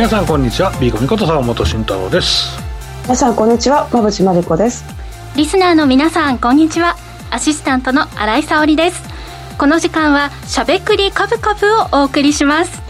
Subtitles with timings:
[0.00, 0.70] 皆さんこんにちは。
[0.80, 2.58] ビーコミこと坂本慎太郎です。
[3.02, 3.86] 皆さんこんにちは。
[3.92, 4.82] 馬淵真理子です。
[5.36, 6.96] リスナーの皆さんこんにちは。
[7.30, 9.02] アシスタントの新井沙織です。
[9.58, 12.80] この時間はしゃべくりカブカブをお送りします。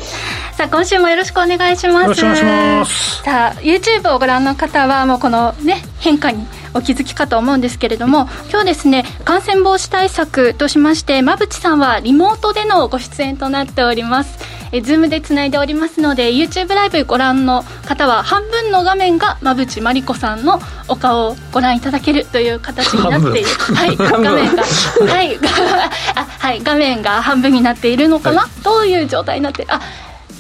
[0.57, 2.03] さあ今週もよろしくお願いします。
[2.05, 3.23] よろしくお願いします。
[3.25, 25.39] さあ YouTube をご覧の方はもうこのね変化にお気づきかと思うんですけれども今日ですね感染防止対策としまして馬淵さんはリモートでのご出演となっておりますえズームでつないでおりますので YouTube ライブご覧の方は半分の画面が馬淵真理子さんのお顔をご覧いただけるという形になっている、はい、画面が、はい、
[26.15, 29.81] あはい、画面が半分になっているのかな、はい、どういう状態になってあ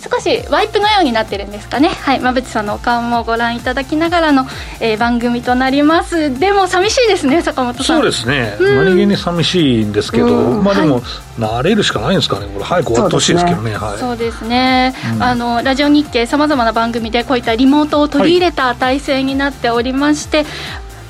[0.00, 1.88] 少しワイプのようになってるんですかね。
[1.88, 2.20] はい。
[2.20, 4.46] 馬淵さんのお顔もご覧いただきながらの、
[4.80, 6.38] えー、番組となります。
[6.38, 7.96] でも寂しいですね坂本さん。
[7.98, 11.02] そうですね、何気に寂しいんですけど、まあでも、はい、
[11.38, 12.64] 慣れるしかないんですかねこれ。
[12.64, 13.74] 早く終わってほしいですけどね。
[13.74, 20.46] はい、そうですね、うん、あのラジオ日経さまざまな番組でこういったリモートを取り入れた体制になっておりまして、はい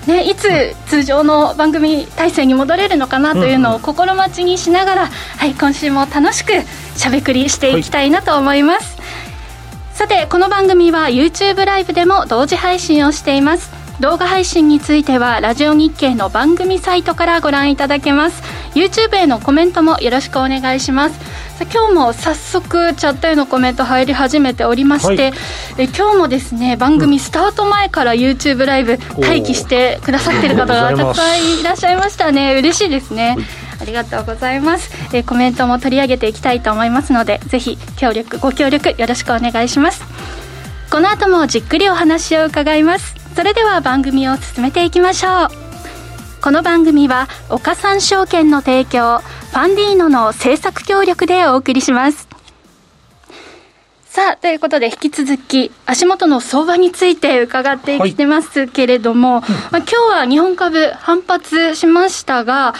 [0.06, 6.52] ね、いつ通常の番組体制に戻れるのかなというのを心待ちにしながら、はい、今週も楽しく
[6.96, 18.42] しゃべくりしていきたいなと思います、はい、さてこの番組は YouTube ライブでも同時配信をしています動画配信についてはラジオ日経の番組サイトからご覧いただけます。
[18.74, 21.20] YouTube へのコメントもよろしくお願いします。
[21.70, 25.32] 今日も早速チャットへのコメント入り始めておりまして、はい、
[25.76, 32.56] え今日もですね番組スタート前から YouTube ライブ待機してくださってる方がたくさんいらっしゃいましたね。
[32.56, 33.36] 嬉しいですね、
[33.82, 40.02] ありがとうございます、えコメントも取り上げていきたいと思いますのでぜひ協力ご協力よろしくお願いします。
[40.90, 45.48] この後もじっくりお話を伺いますそれでは番組を進めていきましょう。
[46.42, 52.29] この番組は岡三証券の提供ファンディーノの制作協力でお送りします。
[54.20, 62.74] さあ、ということで引き続き足元の相場について伺ってきてますけれども、はい、まあ、今日は日本株反発しましたが、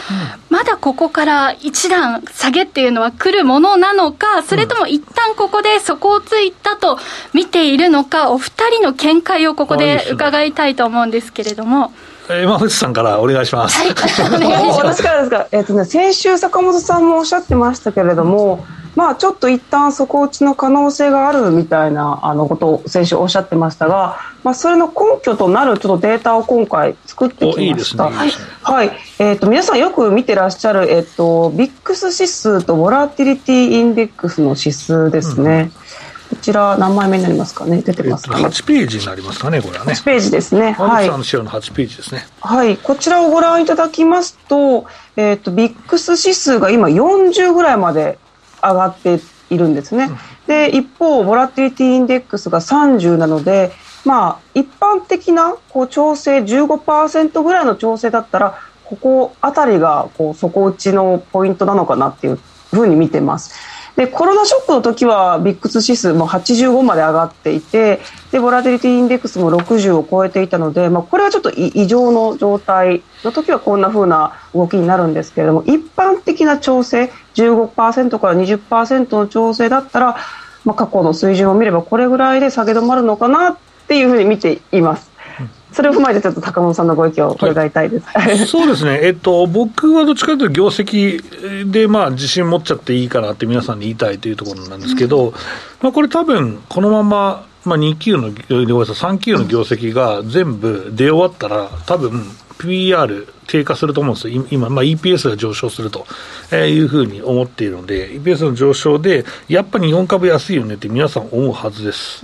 [0.49, 6.99] うん、まだここから一段下げっていうのは来るものなのか、それとも一旦ここで底をついたと
[7.33, 11.91] 見ているのか、お二人の見解をここで伺いたいと思うんですけれども。
[12.29, 13.79] えー、山口さんからお願いします。
[13.79, 13.89] はい、
[14.77, 15.47] 私からですか。
[15.51, 18.63] えっ、ー、とね、先週坂本さんもおっしゃってましたけれども、
[18.95, 28.07] まあ、ちょっと一旦底打ちの可能性があるみたいなあのことを先週おっしゃってましたが、まあ、それの根拠となるちょっとデータを今回作ってきました。
[28.09, 35.71] いいね、はい、はい、えっ、ー、と皆さんよく見てらっしゃるえっ、ー、とビックス指数とボラティリティインデックスの指数ですね。
[36.31, 37.81] うん、こちら何枚目になりますかね？
[37.81, 39.93] 出てますかね、8ページになりますかねこれはね。
[39.93, 40.73] 8ページですね。
[40.73, 41.07] はい。
[41.07, 42.25] の資料の8ページですね。
[42.41, 42.77] はい。
[42.77, 44.85] こちらをご覧いただきますと,、
[45.15, 48.17] えーと、とビックス指数が今40ぐらいまで
[48.63, 50.09] 上がっているんですね。
[50.47, 53.71] で一方ボラティリティインデックスが30なので
[54.05, 62.39] まあ一般的なこう調整15%ぐらいの調整だったらここあたりがこう底打ちのポイントなのかなっていう
[62.71, 63.53] ふうに見てます。
[64.01, 67.99] でコロナショックの時はビックス指数も85まで上がっていて
[68.31, 80.17] でボラティリティインデックスも60を超えていたので、まあ、これはちょっと異常の状態の時はこんな風な動きになるんですけれども一般的な調整15%から20%の調整だったら、
[80.65, 83.57] まあ、過去の水準を見ればこれぐらいで下げ止まるのかなっ
[83.87, 85.10] ていうふうに見ています。
[85.71, 95.33] それを踏まえて、ちょっと高本さんのご意見を伺いたいです、はい、そうですね、えっと、僕はどっちかというと、業績で、まあ、自信持っちゃっていいかなって皆さんに言いたいというところなんですけど、
[95.81, 102.23] まあ、これ、多分このまま、まあ、2級の、3級の業績が全部出終わったら、多分
[102.61, 106.05] PR 低下すると思うんですよ、今、まあ、EPS が上昇すると。
[106.55, 112.23] いうふうに思っているので、EPS の上昇で、やっぱり日本株安いよねって皆さん思うはずです。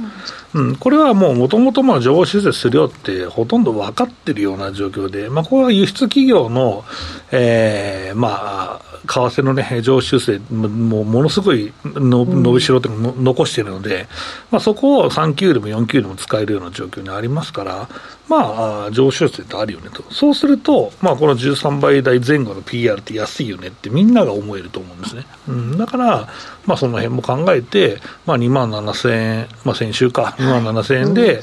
[0.53, 6.83] うん、これはもう、もともと情報修正するよって、ほとんど分かってるような状況で、まあ、これは輸出企業の、
[7.31, 14.07] えー、まあ、為替のね、上修正、もうものすごいの伸びしろっての残しているので、
[14.51, 17.89] まあ、そこを3級でも4級でも使えるような状況にありますから、
[18.27, 20.03] まあ、上修正ってあるよねと。
[20.27, 25.25] そうすると、まあ、この13倍台前後の PR って安いよねってみんなが思えると思うんですね。
[25.47, 26.27] うん、だから、
[26.67, 31.41] まあ、その辺も考えて、まあ、2万7000円、まあ、先週か、2万7000円で、はい、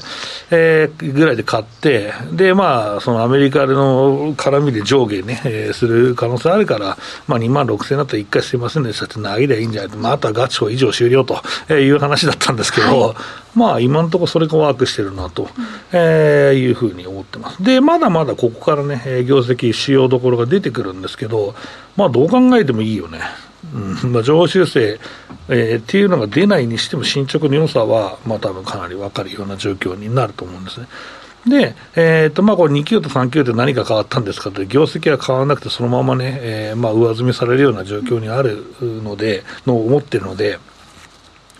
[0.51, 9.91] えー、ぐらいで買って、で、まあ、そのアメリカの絡みで上下ね、えー、する可能性あるから、まあ、2万6000円だったら1回すいませんでしたって投げりゃいいんじゃない。
[9.91, 11.41] と、まあ、あとはガチホ以上終了と
[11.73, 13.15] いう話だったんですけど、はい。
[13.55, 15.49] まあ、今のところそれがワークしてるなと、
[15.91, 17.63] えー、いうふうに思ってます。
[17.63, 21.55] で、まだまだここからね、業績、主要どころが出てくるんですけど、
[21.95, 23.21] まあ、どう考えてもいいよね。
[23.73, 24.99] うんまあ、情報修正、
[25.49, 30.87] えー、っていうのが出ないにしても進捗の良さは、まあ多分かなり分かるような状況になると思うんですね。
[31.47, 40.57] で、えーとまあ、これ2級と3級で何が変わったんですかと業績は変わらなくて、そのままね、えーまあ、上積みされるような状況にあるので、の思ってるので、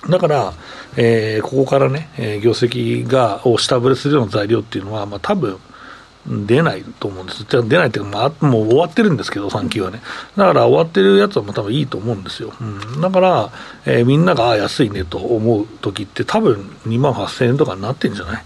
[0.10, 0.54] だから、
[0.98, 5.60] えー、ここからね、えー、業績がを下振れするような材料っていうのは、まあ多分
[6.28, 10.02] 出ないと思うんです、じゃ出ないっていうか、まあ、もう終わってるんですけど、3期はね、
[10.36, 13.52] だから終わってるやつはもう多分いいと思うんですよ、うん、だから、
[13.86, 16.56] えー、みんながあ安いねと思う時って、多分
[16.88, 18.44] 2万8000円とかになってるんじゃない、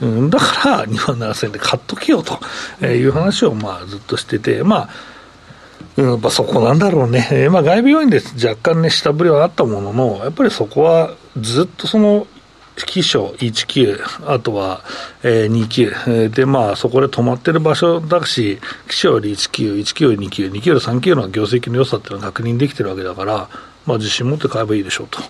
[0.00, 2.38] うん、うん、だから2万7000円で買っとけよと
[2.86, 4.88] いう話をまあずっとしてて、まあ、
[5.96, 12.26] うん、まあ、そこなんだろうね、え、まあ外部要因で若干ね、下振れはあったものの、やっぱりそこはずっとその
[12.76, 14.82] 機種1級、あとは、
[15.22, 18.58] えー、2級、で、まあ、そこで止まってる場所だし、
[18.88, 23.48] 機種より1級、1級より2級、2級より3級の業績の良さっていうのは確認できてるわけだから、
[23.86, 25.20] まあ、自信持って買えばいいでしょうと、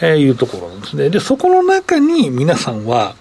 [0.00, 1.10] えー、いうところなんですね。
[1.10, 3.14] で、そこの中に皆さんは、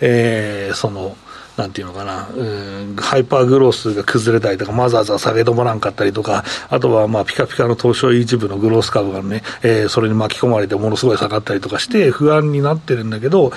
[0.00, 1.16] えー、その、
[1.62, 13.52] なんていうのかな、うん、ハイパーグロースが崩れたりとか、わざわざ下げ止まらんかったりとか、あとはまあピカピカの東証一部のグロース株がね、えー、それに巻き込まれてものすごい下がったりとかして、不安になってるんだけど、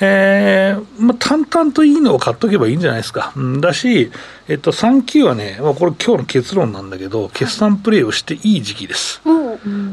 [0.00, 3.32] えーまあ、淡々といいのを買っとけばいいんじゃないですか。
[3.36, 3.60] うん。
[3.60, 4.10] だし、
[4.46, 9.22] えっと、3級はね、まあ、これ今日の結論なんだけど、決算プレーをしていい時期です。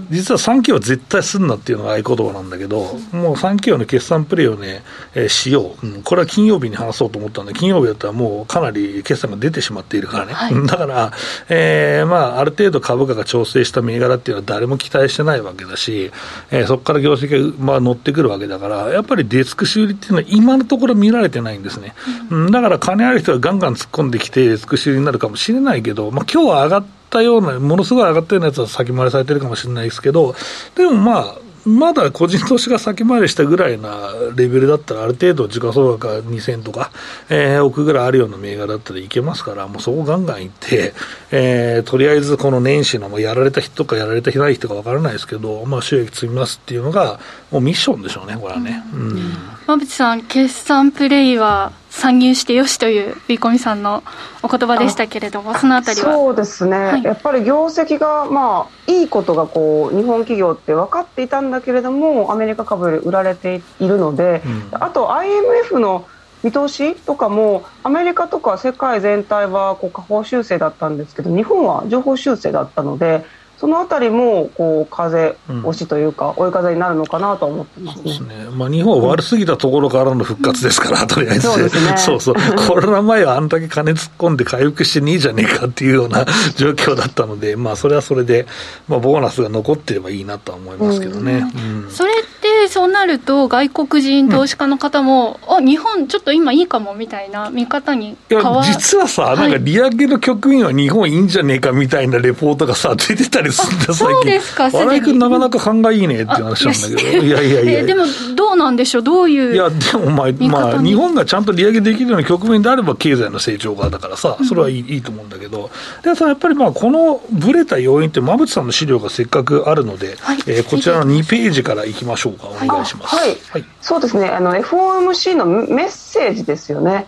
[0.09, 4.83] 実は3級は絶対すんなっていうのが合言葉なんだけど、もう3級の決算プレーをね、
[5.15, 6.03] えー、しよう、うん。
[6.03, 10.33] これは金曜日に話そうと思ったんで、金曜日だったらもうかなり決算が出てしまっているからね。
[10.33, 11.13] はい、 だから、
[11.47, 16.11] えー、まあ、ある程度株価が調整した銘柄っていうのは誰も期待してないわけだし、
[16.51, 21.93] えー、そこから業績が、まあ、乗ってくるわけだから、やっぱりデスク修理っていうのは今のところ見られてないんですね。
[22.29, 30.35] うん、だから金ある人がガンガン突っ込んできて、て復習になるかもしれないけど、まあ今日は上がったような、ものすごい上がったようなやつは先回りされてるかもしれないですけど、
[30.75, 31.35] でもまあ、
[31.65, 36.91] まだ個人投資が先回りしたぐらいなレベルだったら、ある程度、時価総額が2000とか、
[37.29, 40.93] えー、億ぐらいあるような銘柄だったらいけますから、もうそこガンガンいって、
[41.31, 47.19] えー、とりあえずこの年始の、もやられた人かやられたない人か分からないですけど、まあ、収益積みますっていうのが、
[47.51, 48.83] もうミッションでしょうね、これはね。
[48.93, 49.33] うん、
[49.67, 54.01] 馬淵さん、決算プレイは参入してよしというビーコミさんの
[54.41, 56.13] お言葉でしたけれども、そのあたりは。
[56.13, 66.07] そうですね、はい、やっぱり業績が、まあ、いいことがこう日本企業って分かっていたんだけれども、アメリカ株より売られているので、うん、あと IMF の
[66.43, 73.25] 見通しとかも、アメリカとか世界全体はこう下方修正だったんですけど、日本は情報修正だったので、
[73.61, 78.49] そのあたりもこう風押しというか、追い風になるのかなと思ってますね,、そうですね。
[78.55, 82.35] まあ、日本は悪すぎたところからの復活ですから、とりあえず、そうね、そうそう、
[82.67, 86.25] コロナ前はあんだけ金突っ込んで回復してねえじゃねえかっていうような
[86.57, 88.47] 状況だったので、まあ、それはそれで、
[88.87, 91.45] まあ、ボーナスが残ってればいいなとは思いますけどね。
[91.55, 91.83] うん。
[91.83, 92.15] うん、それっ
[92.61, 108.03] てそうなると、外国人投資家の方も、うん、あ日本、ちょっと今いいかもみたいな見方に変わ実はさ、なんか利上げの局面は日本いいんじゃねえかみたいなレポートがさ、出てたりですんだ、そうですか、新井君、なかなか勘がいいねって話なんだけど、いやいやいやでも、
[108.35, 109.53] どうなんでしょう、どういう。
[109.53, 115.69] いや、でもまあ、まあ、日本がちゃんと利上げできるような局面であれば、経済の成長がだからさ、それはいい,、いいと思うんだけど、
[116.03, 123.15] でさ、やっぱりまあ、このぶれた要因って、馬淵さんの資料がせっかくあるので、はい、えー、こちらの2ページからいきましょうか、お願いします。
[123.15, 127.07] はい、はい、そうですね、あの FOMC のメッセージですよね。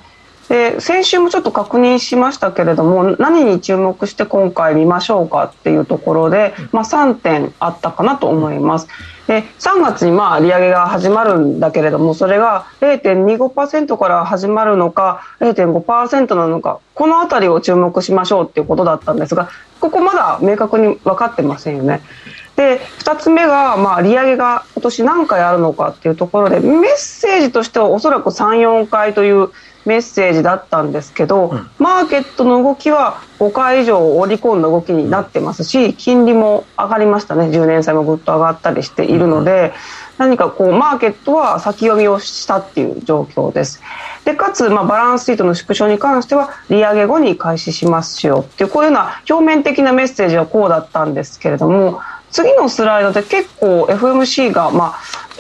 [0.50, 8.88] で先週もちょっと確認しましたけれども何に注目して今回見ましょうかっていうところで、まあ、3点あったかなと思います。
[9.27, 22.01] で3月にまあ利上げが始まるんだけれどもそれが0.25%から始まるのか0.5%なのかこの辺りを注目しましょうっていうことだったんですがここまだ明確に分かってませんよね。
[22.55, 29.50] で2つ目が、まあ、利上げが今年何回あるのかっていうところでメッセージとしてはおそらく34回という
[29.86, 39.74] メッセージだったんですけど、うん、マーケットの動きは5回以上織り込んだ動きになってますし金利も上がりましたね10年債もぐっと上がったりしているので、
[40.19, 43.81] うん、何かこうマーケットは先読みをしたっていう状況です。
[44.24, 52.00] でかつ、まあ、バランスシートの縮小に関しては利上げ後に開始しますよっていうこういうような表面的なメッセージはこうだったんですけれども
[52.33, 54.95] 次のスライドで結構 FMC が、ま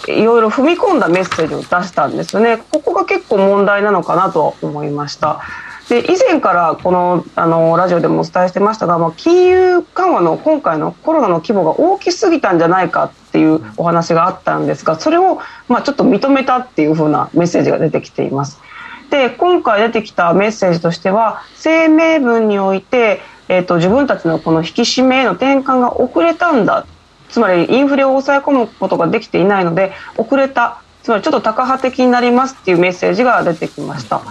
[0.07, 2.63] あ、いろいろ踏み込んだメッセージを出したんですよね。
[2.71, 5.41] ここが結構問題なのかなと思いました。
[5.89, 18.61] で以前からこのあのラジオでもお伝えしてましたが、まあ、金融緩和の今回のコロナの規模が大きすぎたんじゃないかっていうお話があったんですがそれをまあちょっと認めたっていう風なメッセージが出てきています。
[19.09, 26.85] で今回出てきたメッセージとしては声明文において、えーと、自分たちのこの引き締めへの転換が遅れたんだ。
[27.29, 30.81] つまりインフレを抑え込むことができていないので遅れた。
[31.01, 34.21] つまりちょっとタカ派的になりますっていうメッセージが出てきました。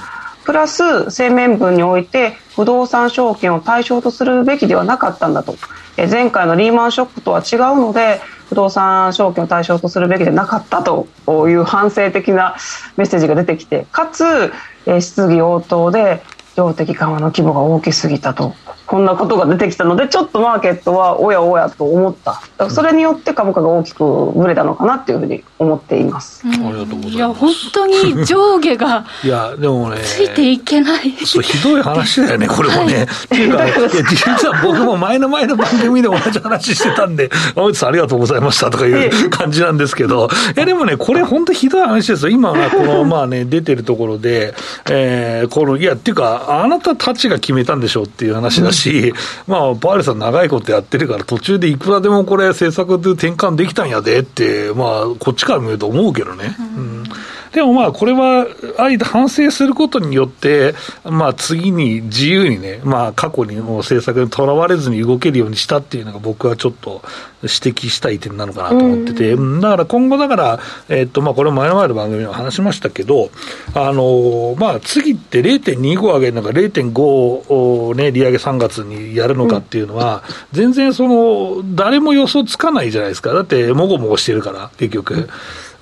[0.45, 5.57] プラス声明文において不動産証券を対象とするべきではなかったんだと。
[5.97, 11.07] 前回のリーマンショックとは違うので不動産証券を対象とするべきでなかったと。
[11.27, 12.57] いう反省的な
[12.97, 14.53] メッセージが出てきてかつ
[15.01, 16.23] 質疑応答で
[16.57, 18.55] 量的緩和の規模が大きすぎたと。
[18.93, 22.43] こんなことが出てきたのでちょっとマーケットはおやおやと思った。
[22.69, 27.09] それによって株価が大きくぶれたのかなっていうふうに思っています、うん、ありがとうございます。
[27.09, 31.11] いや本当に上下がいやでもねついていけない。
[31.25, 40.29] そうひどい話だよね これもね、はい、っていうかいや実は僕も前の前の番組で同じ話してたんで青内さんありがとうございましたとかいう感じなんですけど。
[40.55, 42.29] いやでもねこれ本当ひどい話ですよ。
[42.29, 44.53] 今はこのまあね出てるところで、
[44.91, 49.15] えー、このいやっていうかあなたたちが決めたんでしょうっていう話だし、し、
[49.47, 56.57] まあ、パールさん長いことやってるから、途中でいくらでもこれ、政策で転換できたんやでって、まあ、こっちから見ると思うけどね。
[56.59, 57.05] うん
[57.53, 58.47] でもまあ、これは、
[58.79, 67.03] あえて反省することによって、まあ、次に自由にね、まあ、過去にも政策にとらわれずに動けるようにしたっていうのが、僕はちょっと
[67.43, 73.31] 指摘したい点なのかなと思ってて、だから今後、だから、えっと、まあ、これ前の前の番組でも話しましたけど、
[73.75, 83.35] あの、まあ、次って0.25上げるのか、0.5をね、利上げ3月にやるのかっていうのは、全然その、誰も予想つかないじゃないですか。
[83.35, 85.29] だって、もごもごしてるから、結局。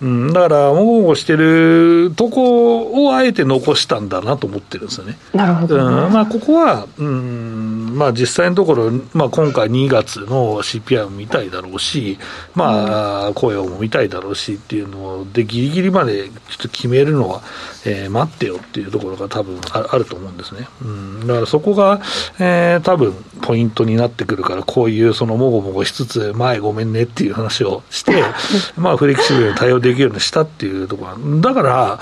[0.02, 5.19] うん、だから、もごもごしてるとこをあえて残したんだなと思ってるんですよね。
[5.35, 12.19] なるほど、ね、うん、まあ、ここは、うんまあ、実際のところ、まあ、今回2月の CPI も見たいだろうし、
[12.54, 17.42] まあ、雇用も見たいだろうしっていうので、ぎりぎりまでちょっと決めるのは、
[17.85, 20.69] えー、待ってよっていうところが多分ああると思うんですね。
[20.83, 22.00] うん、だからそこが、
[22.38, 28.23] えー、多分ポイントになってくるから、こういうそのもごもごしつつ、前ごめんねっていう話をして、
[28.76, 32.00] まあ、フレキシブルに対応できできるようにしたっていうところだから、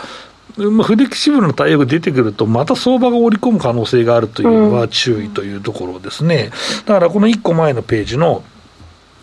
[0.56, 6.50] まあ、フレキシブルな対応が出てくると、また相場が織り込む可能性があるというのは注意というところですね。
[6.86, 8.42] だからこの1個前のページの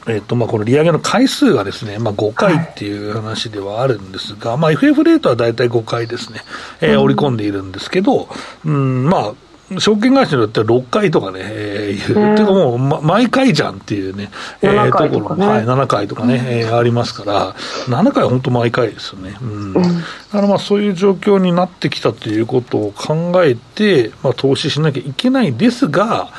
[0.08, 6.42] えっとまあ、この利上げの回数がですね、まあ、5回っていう話ではあるんですが、はい、まあ、FF レートは大体5回ですね、
[6.80, 8.30] えー、織り込んでいるんですけど、
[8.64, 9.34] うん、まあ、
[9.80, 14.30] 証券会社によっては6回とかね、えー、いう、ていうかもう、ま、毎回じゃんっていうね、
[14.62, 17.54] えー、ところ、ね、はい、7回とかね、うん、えー、ありますから、
[17.88, 19.36] 7回は本当毎回ですよね。
[19.42, 19.74] うん。
[19.74, 26.30] だからまあそういう状況になってきたということを考えて、まあ投資しなきゃいけないですが、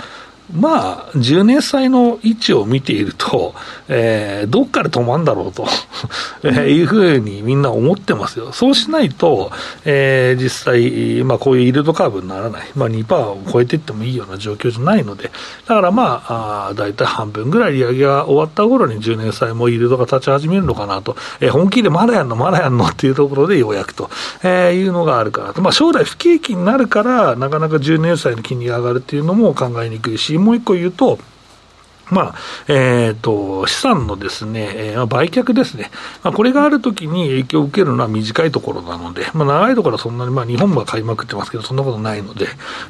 [0.54, 3.54] まあ、10年債の位置を見ていると、
[3.88, 5.66] えー、どっから止まるんだろうと
[6.48, 8.52] いうふうにみんな思ってますよ。
[8.52, 9.50] そうしないと、
[9.84, 15.30] えー、実際、まあ、こういうイールドカーブにならない、まあ、2%を超えていってもいいような状況じゃないので、
[15.66, 24.10] だからまあ、あ大体半分ぐらい利上げが終わった頃に10年債もイールドが立ち始めるのかなと、えー、本気でまだやんの、まだやんの っていうところでようやくと、
[24.42, 25.62] えー、いうのがあるかなと。
[25.62, 31.18] まあ、将来不景気になるから、なかなか10年債の金利が上がるっていうのも考えにくいし、もう一個言うと、
[32.10, 32.34] まあ、
[32.68, 35.90] えっ、ー、と、資産のですね、えー、売却ですね。
[36.22, 42.46] まあ、これがあるときに影響を受けるのは短いところなので、まあ、長いところはそんなに、まあ、日本は買いまくってますけど、そんなことないので、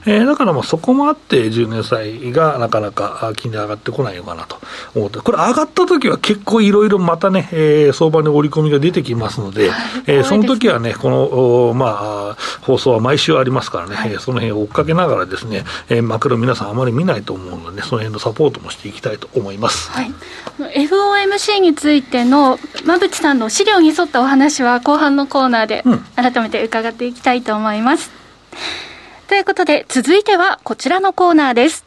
[0.07, 4.59] えー、だからまあ、そこもあって、10年債がなかなか金利上がってこないのかなと。
[4.95, 9.71] 思って、これ上がったときは結構いろいろまたね、えー、相場に織り込みが出てきますので、
[10.07, 19.91] えー、その時はね、この、まあ、放送は毎週ありますからね、はい、その辺を追っかけながらですね、えー、マクロ皆さんあまり見ないと思うので、ね、その辺のサポートもしていきたいと思います。
[19.91, 20.13] はい、
[20.59, 25.85] FOMC についての馬淵さんの資料に沿ったお話は後半のコーナーで
[26.15, 28.11] 改めて伺っていきたいと思います。
[28.53, 31.85] うん、ということで続いてはこちらのコーナーです。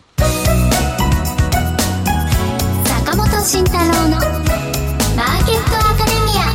[2.86, 6.50] 坂本慎太郎のマーケットアカデミア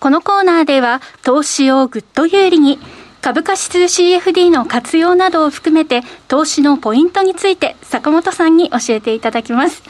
[0.00, 2.78] このコーナーでは投資をぐっと有利に
[3.24, 9.82] 株価指数 CFD の活用などを含めて投資のポイントについて坂本さんに教えていただきます。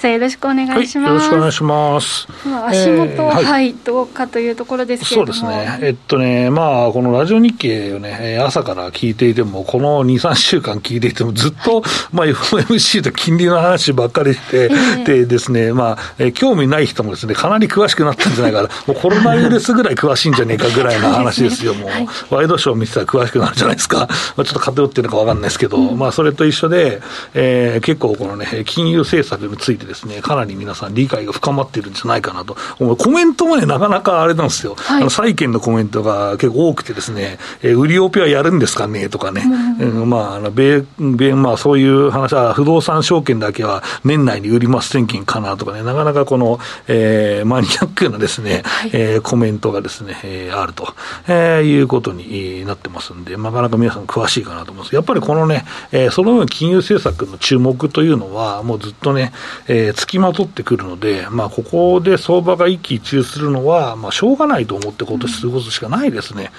[0.00, 2.26] さあよろしくお願いします、はい、よろしくお願いします。
[2.48, 5.32] まあ、足元、えー、はい、はい、どうかというところですけれども。
[5.34, 5.78] そうですね。
[5.82, 18.70] えっとね、まあ、このラジオ日経をね、朝から聞いていても、この2、3週間聞いていても、ずっと、まあ、FOMC と金利の話ばっかりして、えー、でですね、まあ、え興味ない人もですね、かなり詳しくなったんじゃないかな。
[18.86, 21.90] もうコロナウイルスぐらい詳しいんじゃねえかぐらいの話ですよ、もう。
[21.90, 23.98] はい、ワイドショー見てたら詳しくなるじゃないですか。
[23.98, 27.02] まあ、ちょっと偏ってるのかわかんないですけど、うん、まあ、それと一緒で、
[27.34, 32.56] えー、結構このね、金融政策についてですね、かなり皆さん理解が深まってるんじゃないかなと。
[32.96, 34.76] コメントもね、なかなかあれなんですよ。
[34.76, 39.42] はい、あの債券のコメントが結構多くてですね、えー、売りオペはやるんですかねとかね、
[39.80, 50.94] うん、うん、まあ、あの米、米、まあそういう話は、不動産証券だけは年内に売ります宣言かなとかね、なかなかこの、えー、マニアックなですね、はい、えー、コメントがですね、えー、あると、
[51.26, 54.94] えー、いうことになってますんで、なかなか皆さん詳しいかなと思うんです。
[54.94, 59.32] やっぱりこのね、えー、その分金融政策の注目というのは、もうずっとね、
[59.68, 66.50] えー、付きまとってくるので、まあ、ここで相場が一喜一憂するのは、まあ、しょうがないと思ってことすることしかないですね。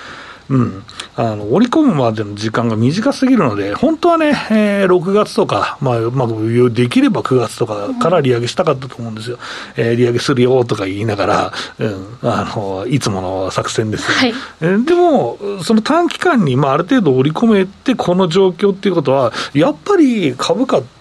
[0.51, 0.83] うん、
[1.15, 9.39] あの織り込むまでの時間が短すぎるので、本当はね、えー、6月とか、まあまあ、できれば9月とかから利上げしたかったと思うんですよ、
[9.77, 21.00] えー、利上げするよとか言いながら、うん、あのいつもの作戦ですよ、はい、えー、でも、その短期間に、まあ、ある程度織り込めて、この状況っていうことは、やっぱり株価って、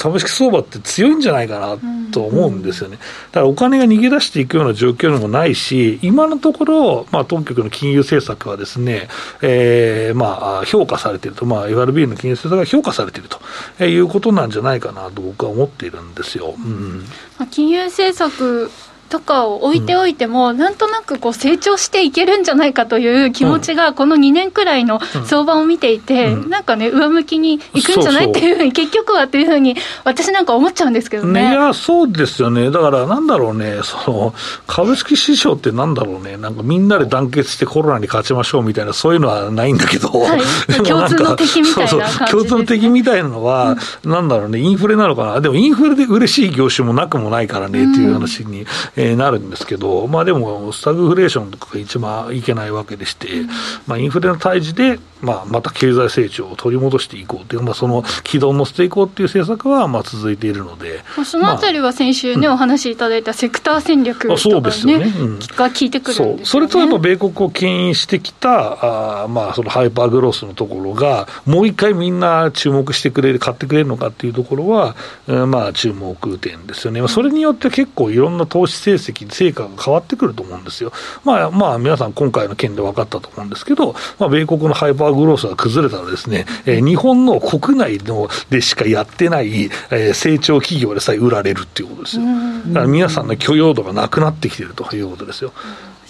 [0.00, 1.76] 株式相場って強いんじゃないかな
[2.10, 2.96] と思うんですよね。
[2.96, 3.02] だ
[3.34, 9.08] からお金が逃げ出していくような状況でもないし、今のところ、まあ、当局の金融政策はですね、
[9.42, 16.54] えー、まあ、評価されていると、まあ、FRB の金融政策が評価されているということなんじゃないかなと僕は思っているんですよ。
[16.56, 17.04] うん、
[17.50, 18.70] 金融政策
[19.10, 31.50] とかを置いておいても、うん、なんとなくこう成長していけるんじゃないかという気持ちが、この2年くらいの相場を見ていて、うん、なんかね、上向きにいくんじゃないっていうふうに、結局はっていうふうに、私なんか思っちゃうんですけどね。
[31.50, 34.34] いや、そうですよね、だからなんだろうね、その
[34.66, 40.40] 株式市場ってなんだろうね、なんかみんなで団結してコロナに勝ちましょうみたいな、そういうのはないんだけど、はい、
[40.84, 42.28] 共通の敵みたいなそうそう。
[42.28, 48.66] 共通の敵みたいなのは、うん、なんだろうね、インフレなのかな、でもインフレで嬉しい業種もなくもないからねっていう話に、
[49.00, 49.80] えー、なるんですけど。
[49.80, 53.28] ど、まあでも、スタグフレーションとかが一番いけないわけでして、
[53.88, 61.02] まあインフレの退治で、まあまた経済成長を取り戻していこうという、まあその軌道を乗せていこうっていう政策は、まあ続いているので。
[61.24, 65.06] そのあたりは先週ね、まあ、お話しいただいたセクター戦略とか、ね、そうですよね。
[65.06, 77.06] うん、が効いてくるんですよ、ね、それとやっぱ米国を牽引してきた、あまあそのハイパーグロースのところが、もう一回みんな注目してくれる、買ってくれるのかっていうところは、うん、まあ注目点ですよね。
[77.08, 80.92] それによって結構いろんな投資成績、成果が変わってくると思うんですよ。
[81.24, 92.22] まあ、まあ、皆さん今回の件で分かったと思うんですけど、まあ、米国のハイパーグロースが崩れたらですね、えー、日本の国内のでしかやってない、えー、成長企業でさえ売られるっていうことですよ。
[92.68, 95.52] だから皆さんの許容度がなくなってきているということですよ。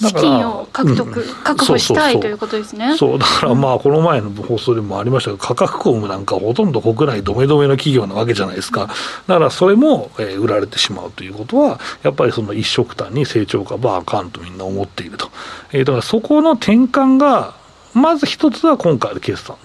[0.08, 2.96] 資金を獲得、うん、確保したいということですね。
[2.96, 8.88] そうだからまあ、この前の放送でもありましたけど、価格コムなんかほとんど国内どめどめの企業なわけじゃないですか。
[9.26, 15.30] だからそれも、えー、売られてしまうということは、やっぱりその一色単に成長株はあかんとみんな思っていると。
[15.72, 17.54] えー、だからそこの転換が、
[17.92, 19.56] まず一つは今回の決算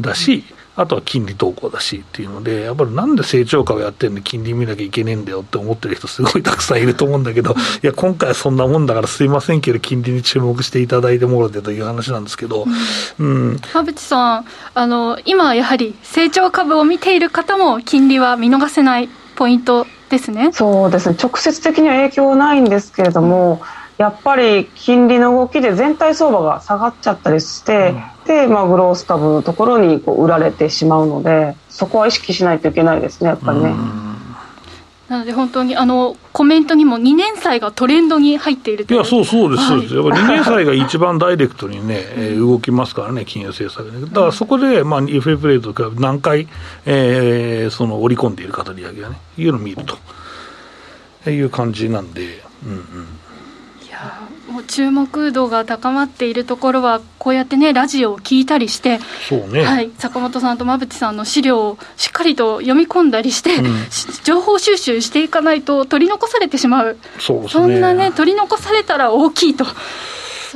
[0.00, 4.20] だし、うんあとは金利動向だしっていうので、やっぱりなんで成長株やってんの？
[4.20, 12.66] 金利見なきゃいけねえんだよって思ってる人すごいたくさんいると思うんだけど、 いや、今回はそんなもんだからすいませんけど、金利に注目していただいてもろてという話なんですけど、
[13.18, 13.60] うん。
[13.74, 20.50] 馬淵さん、あの、今やはり成長株を見ている方も金利は見逃せないポイントですね。
[20.52, 21.16] そうですね。
[21.20, 23.60] 直接的には影響ないんですけれども、
[23.98, 28.26] やっぱり金利の動きで全体相場が下がっちゃったりして、うん。
[28.26, 33.74] で、まあ、グロース株のところにこう売られてしまうのでそこは意識しないといけないですねやっぱりね。
[35.08, 46.48] なので本当にあのコメントにも2年債がトレンドに入っているいやそうそうです、そうです、やっぱり2年債が 一番ダイレクトにね、えー、動きますからね、金融政策で、だからそこで、まあ、FF レートが何回、
[46.86, 49.96] えー、その織り込んでいるかと利上げがね、いうのを見ると。
[51.30, 53.06] いう感じなんで、うんうん。
[53.96, 58.98] いやもう注目度が高まっているところは、こうやってね、ラジオを聞いたりして、
[59.50, 63.64] ね、はい、坂本さんと馬淵さんの資料をしっかりと読み込んだりして、うん、
[64.22, 69.64] 情報収集していかないと取り残されてしまう、そう、ね、そんなね、取り残されたら大きいと。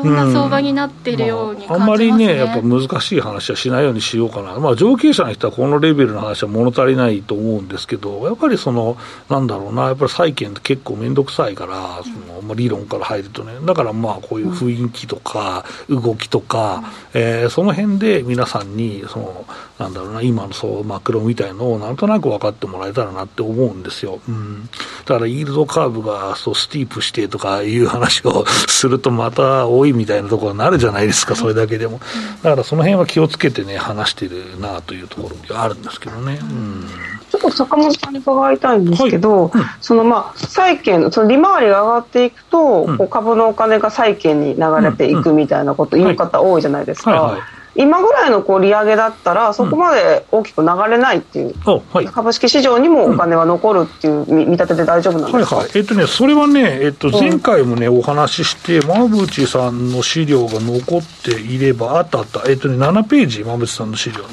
[0.02, 1.70] そんな相場になっているように、ねうん。
[1.70, 8.96] まあ、あんまりね、やっぱ難しい話はしないようにしようかな、まあ、上級者の人はこのレベルの話は物足りないと思うんですけど、やっぱりその、
[9.28, 16.82] なんだろうな、やっぱり債券って結構面倒くさいから、そのまあ、理論から入るとね、だからまあこういう雰囲気とか、動きとか、
[17.14, 19.46] うん、えー、その辺で皆さんにその、
[19.78, 24.20] なんだろうな、今のそうマクロみたいのをなんとなく分かってもらえたらなって思うんですよ。
[24.28, 24.68] うん、
[25.06, 32.00] だからイールドカーブがそうスティープしてとかいう話をすると、また多いみたいなところになるじゃないですか、それだけでも。
[32.42, 36.38] だからその辺は気をつけてね、話してるなというところがあるんですけどね。
[36.42, 36.86] うん。
[37.30, 39.60] ちょっと坂本さんに伺いたいんですけど、はい。
[39.60, 47.38] うん、そのまあ債券その利回りが上がっていくと、うん、こう株のお金が債券に流れていくみたいなこと言う方多いじゃないですか。
[47.74, 64.24] 今ぐらいのこう利上げだったらそこまで大きく流れないっていう、はい、株式市場にもお金は残るっていう見,、立てで大丈夫なんですか、はいはい、えっとね、それはね、えっと、前回もね、お話しして、馬淵さんの資料が残っていれば、あったあった、えっとね、7ページ、馬淵さんの資料の。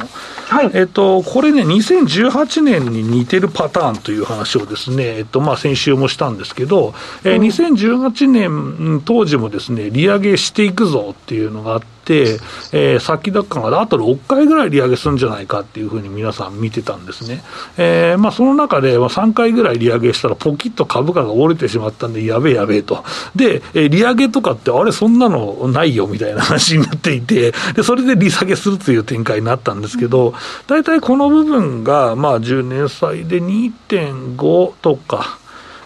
[0.47, 17.43] はい、えっと、これね、2018年に似てるパターンという話をですね、えっと、まあ、先週もしたんですけど、えー、2018年当時もですね、利上げしていくぞっていうのがあって、、えー、先高があと6回ぐらい利上げするんじゃないかっていうふうに皆さん見てたんですね。
[17.77, 23.03] えーまあ、その中で、まあ、3回ぐらい利上げしたら、ポキッと株価が折れてしまったんで、やべえやべえと。
[23.35, 30.33] で、えー、利上げとかって、あれ、そんなのないよみたいな話になっていて、でそれで利下げするという展開になったんですけど、
[30.67, 35.39] 大体この部分が、まあ、10年債で2.5とか、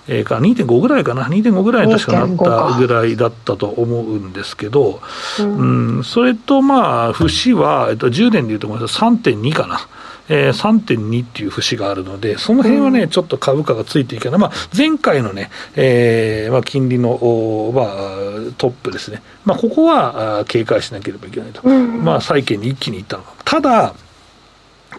[0.08, 5.02] えー、か2.5ぐらいかな、2.5ぐらいに確かなったぐらいだったと思うんですけど、
[5.40, 9.88] うん、うん、それとまあ、節は、えっと、10年でいうと3.2かな。
[10.30, 17.10] えー、3.2っていう節があるので、その辺はね、うん、ちょっと株価がついていけない、まあ、前回のね、えーまあ、金利の、
[17.76, 17.88] まあ、
[18.58, 23.34] トップですね、まあ、ここは警戒しなければいけないと、うん、まあ、債券に一気にいったのか。
[23.44, 23.94] ただ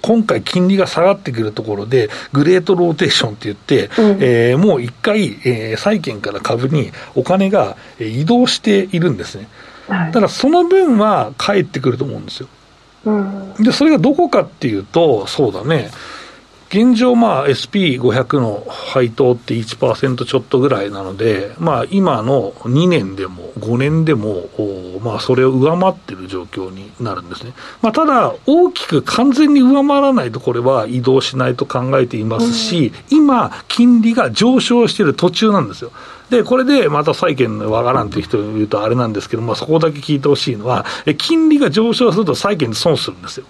[0.00, 9.48] 今回金利が下がってくるところで、グレートローテーションって言って、うん、えー、もう一回、えー、債券から株にお金が移動しているんですね。
[9.88, 12.48] はい、ただその分は返ってくると思うんですよ。
[13.04, 15.90] うん、で、それがどこかっていうと、そうだね、
[16.72, 24.48] 現状、まあ、SP500 の配当って1%ちょっとぐらいなので、まあ、今の2年でも5年でも、
[25.02, 27.52] まあ、それを上回ってる状況になるんですね。
[27.82, 35.92] まあ、ただ、大きく完全に上回らないと、これは移動しないと考えていますし、うん、今、金利が上昇している途中なんですよ。
[36.30, 40.86] で、これでまた債券のわからんという人言うとあれなんですけど、まあ、そこだけ聞いてほしいのは、
[41.18, 43.44] 金利が上昇すると債券で損するんですよ。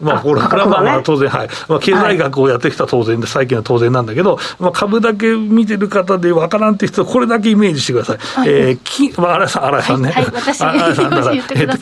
[0.00, 1.48] まあ、これはまあまあ当然、はい。
[1.68, 8.18] まあ、経済学をやってきた当然で、債券は当然なんだけど、まあ、株だけ見てる方でわからんって人は、これだけイメージしてください。
[8.18, 10.10] はい、えー、き、まあ、荒井さん、荒井さんね。
[10.10, 11.78] はい、私、荒井さんだから、えっと、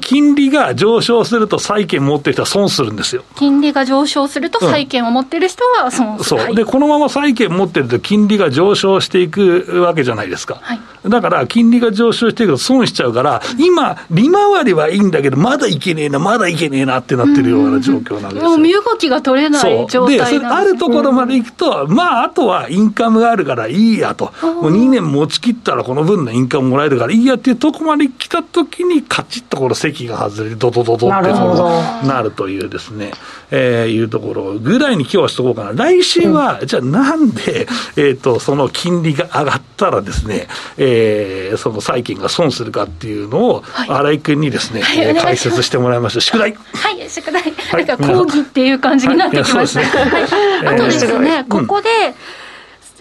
[0.00, 3.22] 金利が上昇すると債券持ってる人は損するんですよ。
[3.36, 6.40] 金利が上昇すると債券を持ってる人は損する。
[6.40, 6.54] そう。
[6.54, 10.58] で、このまま債券持ってると金利が上昇していくわけじゃないですか。
[10.62, 10.80] はい。
[11.06, 33.12] だから、金利が上昇していくと損しちゃうから、今、利回りはいいんだけど、まだいけねえな、まだいけねえなってなってるような状況なんですもう身動きが取れない状態で、ね、あるところまで行くと、まあ、あとはインカムがあるからいいやと、もう2年持ちきったらこの分のインカムもらえるからいいやっていうとこまで来たときに、カチッとこの席が外れて、ドドドドってなるというですね、
[33.50, 35.72] えー、いうところぐらいに今日はしとこうかな。
[35.72, 46.20] 来週は、じゃあなんで、えっ、ー、と、その金利が上がったらですね、えー、その債券が損するかっていうのを、はい、新井君にですね、はい、解説してもらいました。
[46.20, 46.54] 宿題。
[46.54, 47.42] はい、宿題。
[47.42, 49.80] はい、なんか講義っていう感じになってきました。
[49.80, 51.88] はい、あとですね、ここで、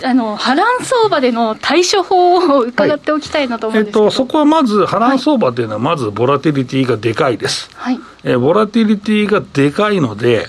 [0.03, 7.69] あの波乱相場での対処法を伺っておきたいなと思うんですけど、はい、えっと、そこはまず、波乱相場というのは、まずボラティリティがでかいです。
[7.75, 10.47] はい、えー、ボラティリティがでかいので、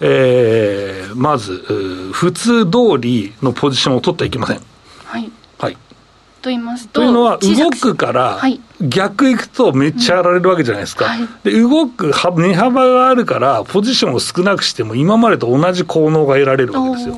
[0.00, 1.52] えー、まず、
[2.12, 4.60] 普通通りのポジションを取ってはいけません。
[5.04, 5.30] はい。
[5.58, 5.74] はい。
[6.40, 7.00] と言いますと。
[7.00, 8.40] というのは、動くから、
[8.80, 11.04] 逆行くとめっちゃやられるわけじゃないですか。
[11.04, 17.16] うんはい、で、動く値幅があるから、ポジションを少なくしても、今までと同じ効能が得られるわけですよ。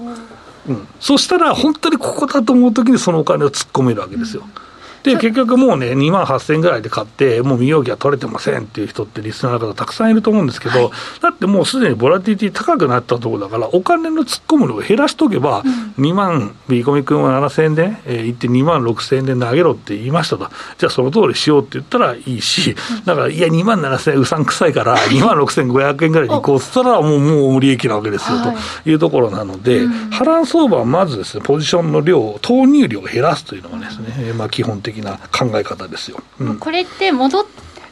[0.67, 4.45] うん、そしたら、本当にここだと思うときにそのお金を突っ込めるわけですよ。
[4.45, 4.64] うん
[5.05, 10.91] で、結局もうね、2万8000円ぐらいで買って、もう身動きが取れてませんっていう人ってリスナーの方たくさんいると思うんですけど、はい、
[11.21, 15.63] だってもうすでにボラティティ高くなったところだから、お金の突っ込むのを減らしとけば、
[15.99, 20.49] うん、2万、ビーコミ君は7000円で、えー、行って2万6000円で投げろって言いましたと。
[20.79, 28.39] じゃあその通りしようって言ったらいいし、だからいや2万7000円うさんくさいから、2万6500円ぐらいに行こうっったら、もう、もう無利益なわけですよ、
[28.85, 37.45] というところなので、波乱相場はまずですね、ポジションの量、投入量を減らすというのがですね、まあ基本的な考え方方ですよ、うん、これって戻っ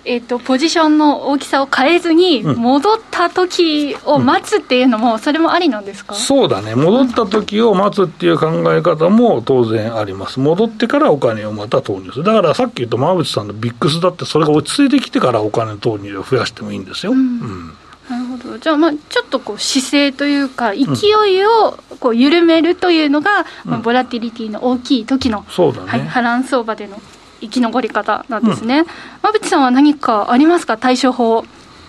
[0.05, 17.13] えーと、ポジションの大きさを変えずに、戻った時を待つっていうのも、それもありなんですか、うん、そうだね、戻った時を待つっていう考え方も当然あります、戻ってからお金をまた投入する、だからさっき言った馬淵さんのビックスだって、それが落ち着いてきてからお金投入を増やしてもいいんですよ。
[17.13, 17.73] うん、うん
[18.43, 27.01] どじゃあ、まあ、ちょっとこう姿勢というか、勢いをこう緩めるというのが、まあ、ボラティリティの大きい時の、そうだね、はい、波乱相場での
[27.41, 28.85] 生き残り方なんですね。
[29.23, 31.45] 馬、うん、淵さんは何かありますか、対処法。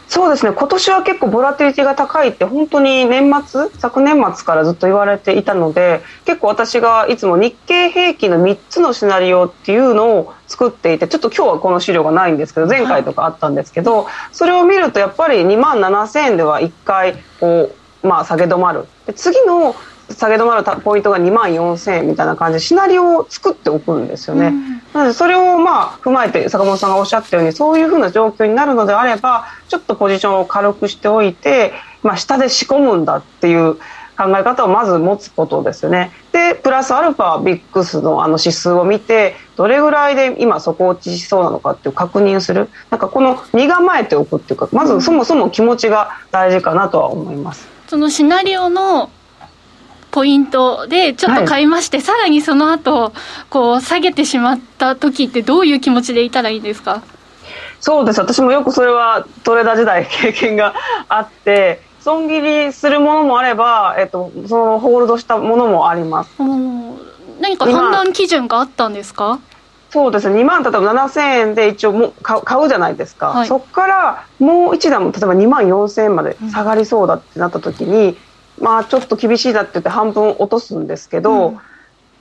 [0.08, 0.52] そうですね。
[0.52, 17.72] 今年は結構ボラティリティが高いって本当に年末昨年末からずっと言われていたので結構私がいつも日経平均の3つのシナリオっていうのを作っていてちょっと今日はこの資料がないんですけど前回とかあったんですけど、それを見るとやっぱり2万7000円では1回こ
[18.04, 18.86] う、まあ、下げ止まる。
[19.08, 19.76] で次の
[20.10, 24.48] 下げ止まるポイントが2万4000円みたいな感じでシナリオを作っておくんですよね。
[24.48, 33.76] うんなのでそれをまあ踏まえて坂本さんがおっしゃったようにそういうふうな状況になるのであればちょっとポジションを軽くしておいて、まあ、下で仕込むんだっていう
[34.16, 36.12] 考え方をまず持つことですよね。
[36.32, 47.68] でプラスアルファビックスのあの指数を見てどれぐらいで今底落ちしそうなのかっていう確認するなんかこの身構えておくっていうかまずそもそも気持ちが大事かなとは思います。
[47.88, 49.10] そのシナリオの
[50.13, 53.13] ポイントでちょっと買いまして、はい、さらにその後
[53.49, 57.02] こう下げてしまった時ってどういう気持ちでいたらいいですか？
[57.82, 58.19] そうです。
[58.19, 60.76] 私もよくそれはトレーダー時代経験が
[61.10, 66.32] あって損切りするものもあれば、えっと、そのホールドしたものもあります。
[67.41, 69.39] 何か判断基準があったんですか？
[69.89, 70.30] そうです。
[70.30, 78.17] ね2万例えば7000円で一応も買うじゃないですか、はい、そこからもう一段も例えば2万4000円まで下がりそうだってなった時に、うん
[78.60, 81.60] まあちょっと厳しいだって言って半分落とすんですけど、うん。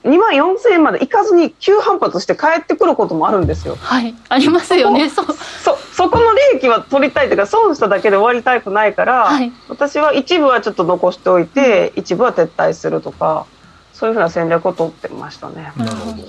[0.03, 3.77] 2万4000円までいかずに急反発して帰ってくることもあるんですよ。
[3.79, 4.13] はい。
[4.27, 5.09] ありますよね。
[5.09, 13.45] そそそこの利益は取りたいというか損しただけで終わりたくないから、はい、私は一部はちょっと残しておいて、うん、一部は撤退するとか
[13.93, 15.71] そういうふうな戦略を取ってましたね。
[15.77, 16.27] なるほど、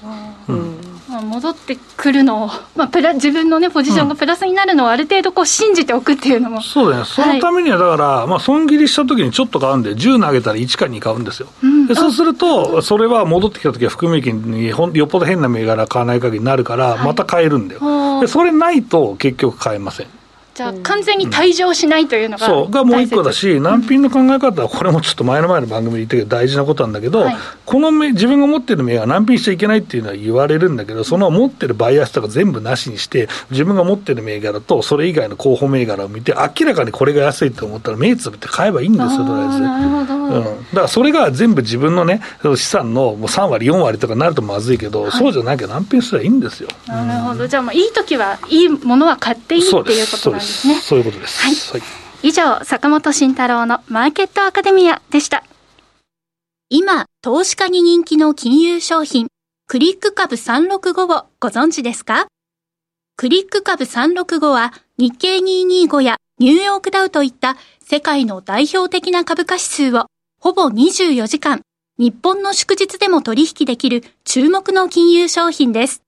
[0.49, 0.77] うん。
[1.09, 20.07] まあ、戻ってくるのを、まあ、プラ自分の、ね、ポジションがプラスになるのをある程度こう信じておくっていうのも、そうだね、そのためにはだから、はい、まあ、損切りしたときにちょっと買うんで、10投げたら1か2買うんですよ、うん、でそうすると、それは戻ってきたときは含み益によっぽど変な銘柄買わない限りになるから、また買えるんだよ、はい、でそれないと結局買えません。
[20.55, 22.71] じゃあ、完全に退場しないというのが、そう。
[22.71, 39.61] がもう一個だし、難品の考え方は、これもちょっと前の前の番組で言ったけど、大事なことなんだけど、はい、この自分が持ってる銘が難品しちゃいけないっていうのは言われるんだけど、その持ってるバイアスとか全部なしにして、自分が持ってる銘柄と、それ以外の候補銘柄を見て、明らかにこれが安いと思ったら、目つぶって買えばいいんですよ、とりあえず。
[39.61, 40.45] なるほど、うん。
[40.45, 42.21] だからそれが全部自分のね、
[42.55, 46.69] 資産のもう3割、4割とかになるとまずいけど、はい、そうじゃなきゃ難品すればいいんですよ。
[46.87, 50.44] なるほど、じゃあ、いい時はいいものは買っていいっていうことなんですね。
[50.45, 51.43] そういうことです。
[51.43, 51.87] はい、は
[52.23, 55.45] い、以上坂本慎太郎のマーケットアカデミアでした。
[56.69, 59.29] 今投資家に人気の金融商品
[59.67, 62.27] クリック株365をご存知ですか？
[63.17, 70.07] クリック株365は日経225やニューヨークダウといった世界の代表的な株価指数を
[70.41, 71.63] ほぼ24時間
[71.97, 76.03] 日本の祝日でも取引できる注目の金融商品です。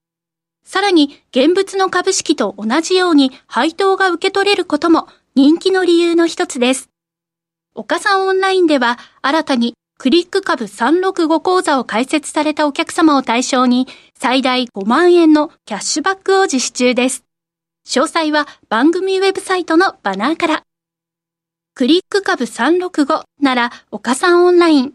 [0.66, 6.90] さらに現物の株式と同じように配当が受け取れることも人気の理由の一つです。
[7.76, 13.86] 岡さんオンラインでは新たにクリック株365講座を開設されたお客様を対象に
[14.18, 17.22] 最大5万円のキャッシュバックを実施中です。
[17.86, 20.62] 詳細は番組ウェブサイトのバナーから。
[21.74, 24.94] クリック株365なら岡さんオンライン。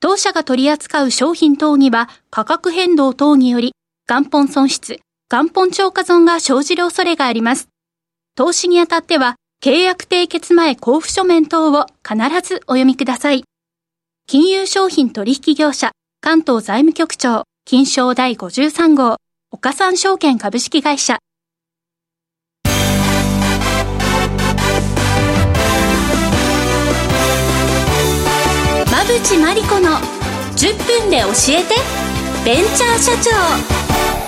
[0.00, 3.74] 当社が取り扱う商品等には価格変動等により
[4.06, 5.00] 元本損失、
[5.34, 7.68] 元本超過損が生じる恐れがあります。
[8.36, 13.42] 投資にあたっては、契約締結前交付書面等を必ずお読みください。
[14.28, 19.16] 金融商品取引業者、関東財務局長、金賞第53号、
[19.50, 21.18] 岡三証券株式会社。
[28.86, 29.98] 馬淵真理子の
[30.54, 31.74] 10分で教えて
[32.44, 34.23] ベンチャー社長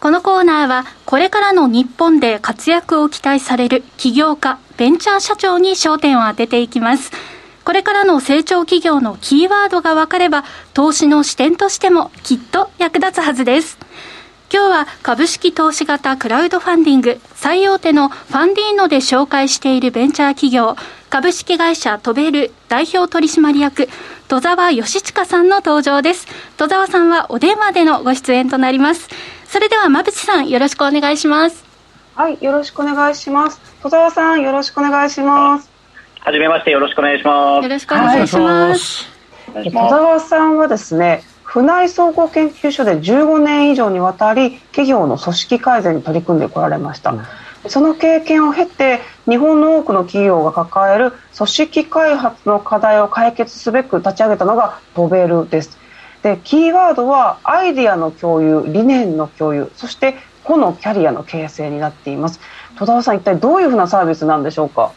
[0.00, 7.10] このコーナーはこれからの日本で活躍を期待される起業家、ベンチャー社長に焦点を当てていきます。
[7.66, 13.78] これからの成長企業のキーワードが分かれば、投資の視点としてもきっと役立つはずです。
[14.52, 20.74] 今日は株式投資型クラウドファンディング最大手のファンディーノで紹介しているベンチャー企業
[21.08, 23.88] 株式会社トベル代表取締役
[24.26, 26.26] 戸沢義親さんの登場です。
[26.56, 29.08] 戸沢さんはお電話でのご出演となります。
[29.44, 31.64] それでは馬淵さんよろしくお願いします。
[32.16, 33.60] はいよろしくお願いします。
[33.82, 35.70] 戸沢さんよろしくお願いします。
[36.18, 37.62] はじめましてよろしくお願いします。
[37.62, 39.08] よろしくお願いします、
[39.54, 47.24] はい、戸沢さんはですね府内総合研究所で15年以上にわたり企業の組織改善に取り組んでこられました、うん、
[47.68, 55.76] その経験を経て日本の多くの企業が抱える組織開発の課題を解決すべく立ち上げたのがトベルです。
[56.22, 62.38] でキーワードはアイディアの共有理念の共有そして個のキャリアの形成になっています。
[62.78, 64.92] 戸田さん一体どういうふうなサービスなんでしょうか？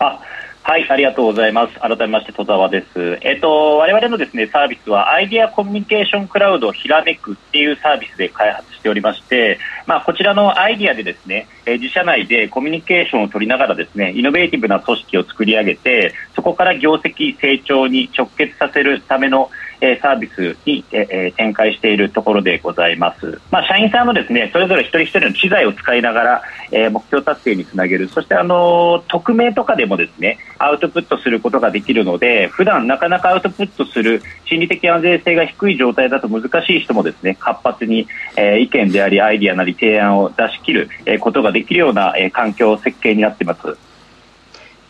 [0.00, 0.18] あ
[0.66, 1.78] はい、ありがとうございます。
[1.78, 3.18] 改めまして、戸沢です。
[3.20, 19.50] えっ、と、我々のですね、サービスは、アイデアコミュニケーションクラウドひらめくっていうサービスで開発しておりまして、まあ、こちらのアイディアでですね、自社内でコミュニケーションを取りながらですね、イノベーティブな組織を作り上げて、そこから業績成長に直結させるための
[19.84, 23.40] えサービスに、え展開しているところでございます。
[23.50, 26.42] まあ、社員さんもですね、それぞれ一人一人の機材を使いながら、
[26.72, 28.08] え目標達成につなげる。
[28.08, 43.76] そして、あの匿名とかでもですね、アウトプットすることができるので、普段なかなかアウトプットする心理的安全性が低い状態だと難しい人もですね、活発に、え意見であり、アイディアなり提案を出し切る、えことができるような、え環境設計になっています。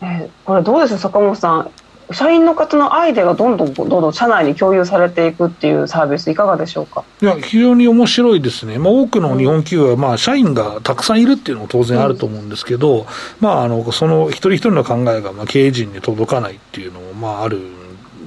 [0.01, 0.97] え、これどうです？
[0.99, 1.71] 坂本さん
[2.11, 7.03] 社員の方のアイデアがどんどんどんどん社内に共有されていくっていうサービスいかがでしょうか？
[7.21, 13.05] いや非常に面白いですね、まあ、多くの日本企業は、まあ、社員がたくさんいるっていうのも当然あると思うんですけど、うん、
[13.39, 17.59] まあ、あのその一人一人の考えが、まあ、経営陣に届かないっていうのも、まあ、ある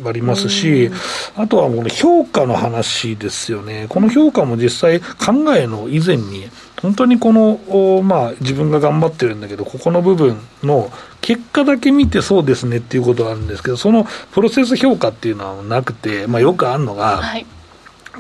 [0.05, 0.91] ありますし、
[1.37, 3.87] あとはこの評価の話ですよね。
[3.89, 6.49] この評価も実際考えの以前に、
[6.81, 17.47] 本当にこの、まあ自分が頑張ってるんだけど、ここの部分の結果だけ見てそうですねっていうことがあるんですけど、そのプロセス評価っていうのはなくて、まあよくあるのが、はい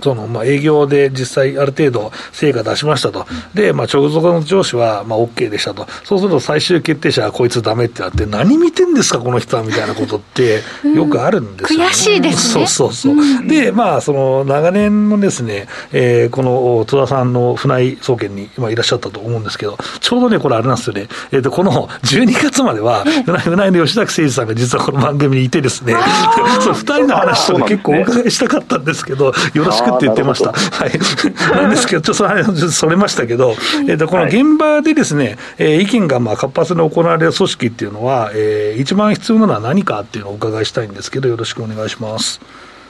[0.02, 3.26] その、まあ、営業で実際ある程度成果出しましたと。
[3.54, 5.86] で、まあ、直属の上司は、まあ、OK でしたと。
[6.04, 10.62] そうすると最終決定者はこいつダメってなって、何見てんですか、この人は、みたいなことって、
[10.94, 12.66] よくあるんですよ、ね悔しいですね。
[12.66, 13.12] そうそうそう。
[13.14, 21.08] うん、で、まあ、その、長年のですね、えー、この、戸田さんの船井総研に今いらっしゃったと思うんですけど、ちょうどね、これあれなんですよね。
[21.32, 25.94] えっ、ー、と、この12月までは、船井の吉崎誠二さんが実はこの番組にいてですね、
[26.60, 30.52] そう、二人の話とか結構お伺いしたかったんですけど、よろしくって言ってました。
[30.52, 30.90] はい。
[31.56, 33.54] なんですけど、ちょっとそれそれましたけど、
[33.88, 42.40] えっ、と、この現場でですね、えー、意見がまあ活発に行われる組織っていうのは、えー、一番必要なのは何かっていうのをお伺いしたいんですけど、よろしくお願いします。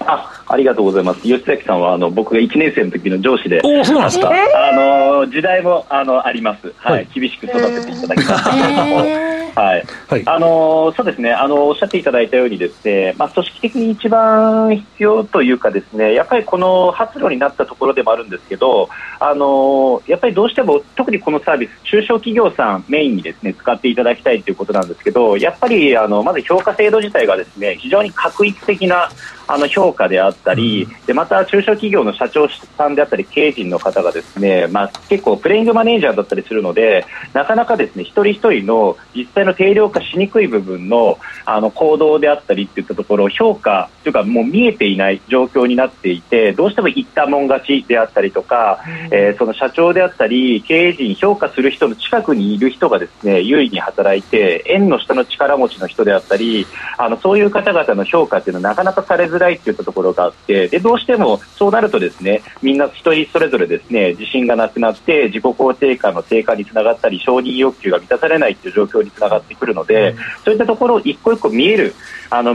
[0.00, 1.20] あありがとうございます。
[1.22, 11.32] 吉崎さんはあの僕が1年生の時の上司でおそうなんですか、あの時代もあのあります、はい、はい、厳しく育てていただきました、えー、はい、はい、あのそうですね。
[11.32, 18.88] あのおっしゃっていただいたようにですね、まあ、組織的に一番必要というかですねやっぱりこの発露になったところでもあるんですけど
[19.20, 29.10] あのやっぱりどうしても特にこのサービス中小企業さんメインにですね使っていただきたいということなんですけどやっぱりあのまず評価制度自体がですね非常に画一的な
[29.46, 56.66] あの評価であったり、でまた中小企業の社長さんであったり経営陣の方がですね、まあ、結構プレイングマネージャーだったりするのでなかなかですね一人一人の実際の定量化しにくい部分のあの行動であったりっていったところを評価というかもう見えていない状況になっていてどうしても言ったもん勝ちであったりとか、えー、その社長であったり経営陣評価する人の近くにいる人がですね優位に働いて縁の下の力持ちの人であったり
[56.98, 71.94] あのそういう方々の評価っていうのはなかなかされずづらいといったところがあってでどうしてもそうなるとですねみんな一人それぞれですね自信がなくなって自己肯定感の低下につながったり承認欲求が満たされないという状況につながってくるので、うん、そういったところを一個一個見える
[72.30, 72.54] あの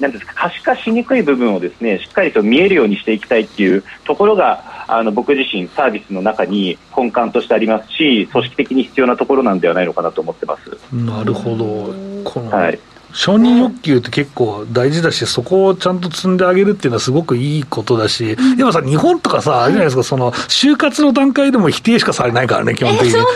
[0.00, 10.94] なんですか可視化しにくい部分をですねしっかりと見えるようにしていきたいっていうところがあの僕自身サービスの中に根幹としてありますし組織的に必要なところなんではないのかなと思ってます。
[10.94, 11.64] なるほど。
[12.24, 12.78] この、はい
[13.12, 23.10] 承認欲求って結構大事だし、そこをちゃんと積んであげるっていうのはすごくいいことだし、でもさ、日本とかさ、あれじゃないですか、その、就活の段階でも否定しかされないからね、基本的に。
[23.10, 23.28] そんな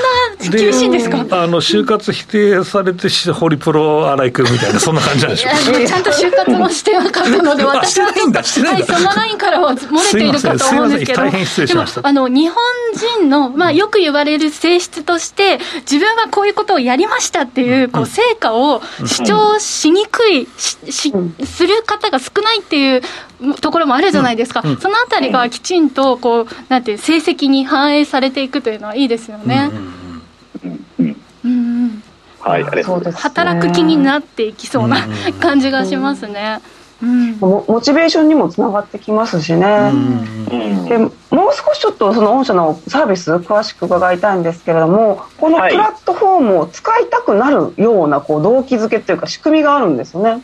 [0.51, 1.19] 厳しいんですか？
[1.31, 5.87] あの、就活否定されて、ホリプロ新井君みたいな、そんな感じなんでしょう。
[5.87, 12.07] ちゃんと就活もしてなかったので、私はちょっと、はい、そのラインからは漏れているかと思うんですけど、失礼しました。
[12.07, 12.57] あの、日本
[13.19, 21.13] 人の、まあ、よく言われる性質として、自分はこういうことをやりましたっていう、こう、成果を主張しにくい、しし
[21.45, 23.03] する方が少ないっていう
[23.61, 29.71] ところもあるじゃないですか、そのあたりがきちんとこうなんて成績に反映されていくというのはいいですよね。
[32.41, 35.07] はい、働く気になっていきそうな
[35.41, 36.59] 感じがしますね。
[36.59, 39.91] うん、モチベーションにもつながってきますしね、
[40.89, 41.11] でもう
[41.53, 50.43] 少しちょっとその御社のサービス詳しく伺いたいんですけれどもこのプラットフォームを使いたくなるようなこう動機づけっていうか仕組みがあるんですよね。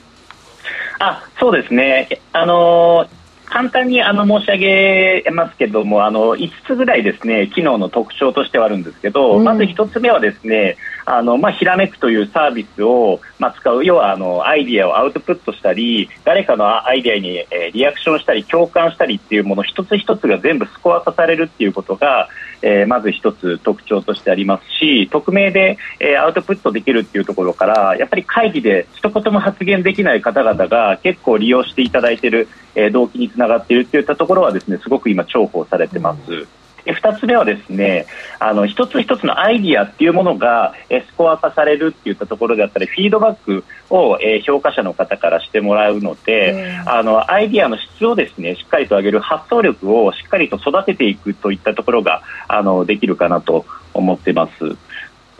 [0.98, 2.08] あそうですね。
[2.32, 3.06] あの
[3.44, 10.76] 簡単にあの申し上げますけどもあの5つぐらいですね機能の特徴としてはあるんですけど、うん、まず1つ目はですね
[11.16, 22.28] あの、まあ、ひらめくというサービスを、まあ、使う、要は、あの、アイディアをアウトプットしたり、誰かのアイディアに、えー、リアクションしたり、共感したりっていうもの一つ一つが全部スコア化されるっていうことが、
[22.60, 36.32] えー、まず一つ特徴としてありますし、匿名で、えー、アウトプットできるっていうところから、やっぱり会議で一言も発言できない方々が結構利用していただいている、えー、動機につながっているといったところはですね、すごく今重宝されてます。
[36.32, 36.48] うん
[36.88, 38.06] で2つ目はですね
[38.38, 54.76] あの一つ一つのアイディアっていうものがえスコア化されるっていったところであったりフィードバックを、え評価者の方からしてもらうので、あのアイディアの質をですねしっかりと上げる発想力をしっかりと育てていくといったところがあのできるかなと思ってます。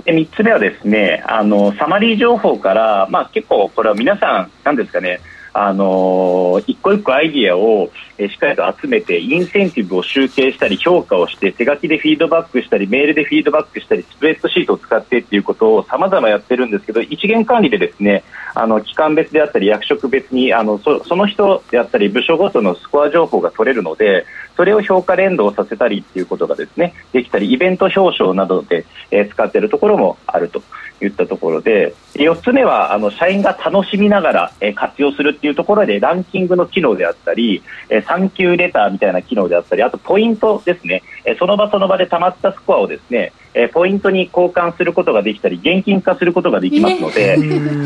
[0.05, 5.21] で3つ目はですねあのサマリー情報から、まあ、結構これは皆さんなんですかね
[5.53, 18.25] あの一個一個アイディアを、しっかりと集めてインセンティブを集計したり評価をして手書きでフィードバックしたりメールでフィードバックしたりスプレッドシートを使ってっていうことをさまざまやってるんですけど一元管理でですね
[18.57, 24.27] あの機関別であったり役職別にあのその人であったり部署ごとのスコア情報が取れるので
[24.57, 30.61] それを評価連動させたりっていうことがですねできたりイベント表彰などで、え、使っているところもあると。
[31.05, 47.37] いったところで4つ目はあの社員が楽しみながら、えー、活用するっていうところでランキングの機能であったり、えー、産休レターみたいな機能であったりあとポイントですね、えー、その場その場でたまったスコアをですね、えー、ポイントに交換することができたり現金化することができますので、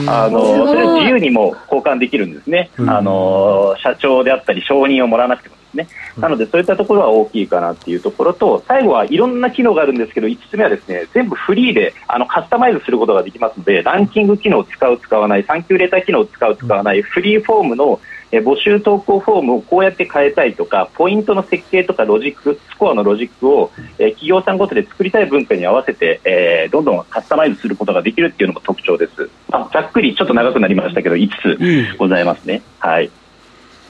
[0.09, 5.89] あのそれを自由にも交換できるんですね、あの社長であったり承認をもらわなくてもですね。
[6.19, 18.01] なので、そういったところは大きいかなっていうところと、最後はいろんな機能があるんですけど、5つ目はですね、全部フリーであのカスタマイズすることができますので、ランキング機能を使う、使わない、産休レター機能を使う、使わない、フリーフォームの
[18.33, 29.29] え募集投稿フォームをこうやって変えたいとか、ポイントの設計とかロジック、スコアのロジックを、え企業さんごとで作りたい文化に合わせて、えー、どんどんカスタマイズすることができるっていうのも特徴です。
[29.51, 31.29] あざっくりちょっと長くなりましたけど、5
[31.93, 32.63] つございますね。
[32.79, 33.11] はい。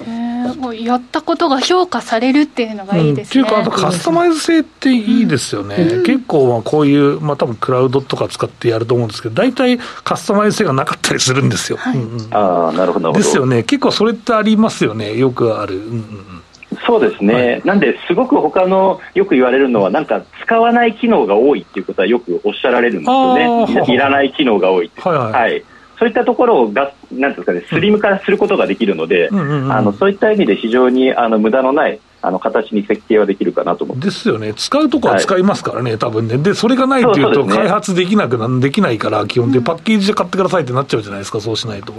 [0.06, 3.42] えもうやったことが評価されるっていうのがいいですね。
[3.42, 11.78] うん、っていうか、あとカスタマイズ性っていいですよね、うん、結構、まあこういう、まあ多分クラウドとか使ってやると思うんですけど、大体カスタマイズ性がなかったりするんですよ。
[11.78, 11.96] はい。
[11.96, 13.12] うんうん、ああ、なるほど。
[13.12, 15.76] ですよね、結構それってありますよね、よくある。
[15.76, 16.42] うんうん
[16.86, 25.32] そうですね、はい、なんですごく他のよく言われるのは、なんか使わない機能が多いっていうことはよくおっしゃられるんですよね、いらない機能が多いはい、はい。
[25.32, 25.64] はい、
[26.02, 41.92] そういったところをがなんですかねスリム化することができるので、あのそういった意味で非常にあの無駄のないあの形に設計はできるかなと思ですよね、使うとこは使いますからね、はい、多分ね、でそれがないというと、開発できなくな、できないから、基本で、パッケージで買ってくださいってなっちゃうじゃないですか、そうしないと。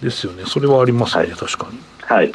[0.00, 1.78] ですよね、それはありますね、はい、確かに。
[2.00, 2.32] はい。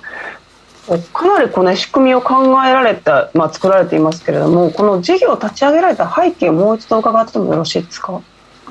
[1.13, 8.19] かなりこの仕組みを考えられた、まあ、作られていますけれども、この事業を立ち上げられた背景をもう一度伺ってもよろしいですか？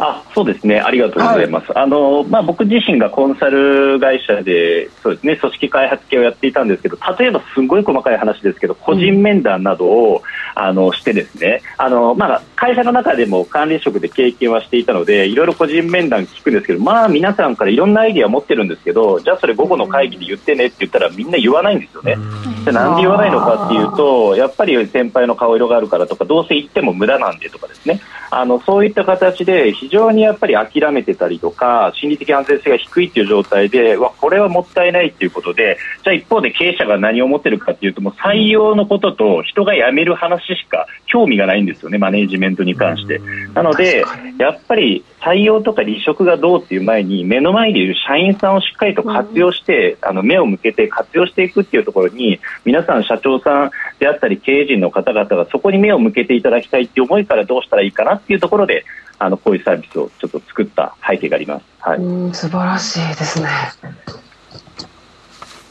[0.03, 1.71] あそうですね、ありがとうございます。
[1.73, 22.17] はい、あのまあ、僕自身がコンサル会社でそうですね組織開発系をやっていたんですけど、例えばすごい細かい話ですけど、個人面談などを、うん、あのしてですね、あのまあ、会社の中でも管理職で経験はしていたので、いろいろ個人面談聞くんですけど、まあ皆さんからいろんなアイディア持ってるんですけど、じゃあそれ午後の会議で言ってねって言ったらみんな言わないんですよね。
[22.65, 28.01] じゃなんで言わないのかっていうと、やっぱり先輩の顔色があるからとか、どうせ言っても無駄なんでとかですね。
[28.31, 43.21] あのそういった形で非常にやっぱり諦めてたりとか心理的安全性が低いという状態でわこれはもったいないということでじゃあ一方で経営者が何を思ってるかというともう採用のことと人が辞める話しか興味がないんですよねマネジメントに関して。
[43.55, 44.05] なので
[44.39, 58.85] やっぱり採用とか離職がどうっていう前に目の前でいる社員さんをしっかりと活用して、あの目を向けて活用していくっていうところに皆さん社長さんであったり経営陣の方々がそこに目を向けていただきたいっていう思いからどうしたらいいかなっていうところで
[59.21, 61.65] あのこういうサービスをちょっと作った背景があります。
[61.79, 61.99] はい、
[62.35, 63.49] 素晴らしいですね。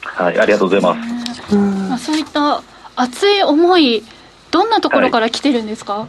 [0.01, 0.95] はい、ありがとうございま
[1.47, 1.55] す。
[1.55, 2.61] まあそういった
[2.95, 4.03] 熱い思い
[4.51, 5.93] どんなところから来てるんですか？
[5.93, 6.07] はい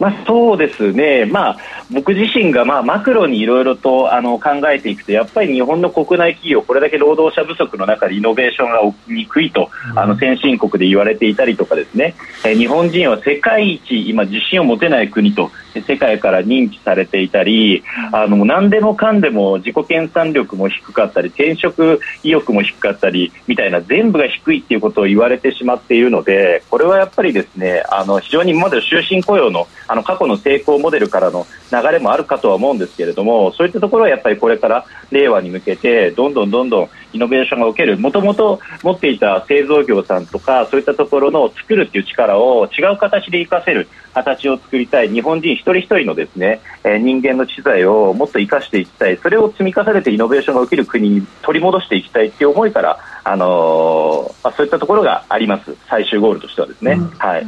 [0.00, 15.52] まあ、そうですね、まあ、僕自身がまあマクロにいろいろとあの考えていくとやっぱり日本の国内企業これだけ労働者不足の中でイノベーションが起きにくいと、あの先進国で言われていたりとかですね、え日本人は世界一今自信を持てない国と
[15.82, 56.92] 世界から認知されていたりあの何でもかんでも自己研鑽力も低かったり転職意欲も低かったりみたいな全部が低いっていうことを言われてしまっているのでこれはやっぱりですねあの非常に今まで終身雇用のあの過去の成功モデルからの流れもあるかとは思うんですけれどもそういったところはやっぱりこれから令和に向けてどんどんどんどんイノベーションが起きるもともと持っていた製造業さんとかそういったところの作るっていう力を違う形で活かせる形を作りたい日本人一人一人のですね、え人間の知財をもっと生かしていきたいそれを積み重ねてイノベーションが起きる国に取り戻していきたいという思いから、あのー、まあ、そういったところがあります最終ゴールとしてはですね。
[56.92, 57.46] うん、はい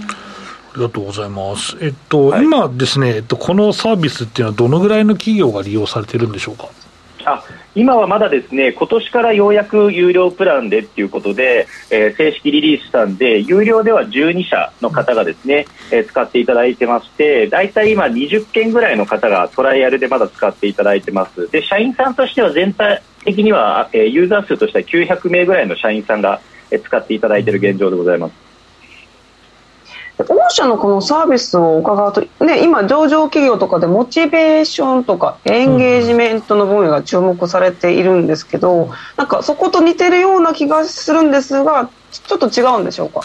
[0.77, 1.75] ありがとうございます。
[1.81, 6.69] えっと、はい、今ですね、えっと、このサービスっていうのはどのぐらいの企業が利用されてるんでしょうか？
[7.27, 24.85] あ今はまだですね今年からようやく有料プランでっていうことで、えー、正式リリースしたんで有料では12社の方がですね、えー、使っていただいてまして大体今20件ぐらいの方がトライアルでまだ使っていただいてますで社員さんとしては全体的には、えー、ユーザー数としては
[25.19, 28.46] 900名ぐらいの社員さんが、え、使っていただいている現状でございます。
[30.19, 43.21] 御社のこのサービスを伺うと、ね、今、上場企業とかでモチベーションとかエンゲージメントの分野が注目されているんですけど、なんかそこと似てるような気がするんですが、ちょっと違うんでしょうか？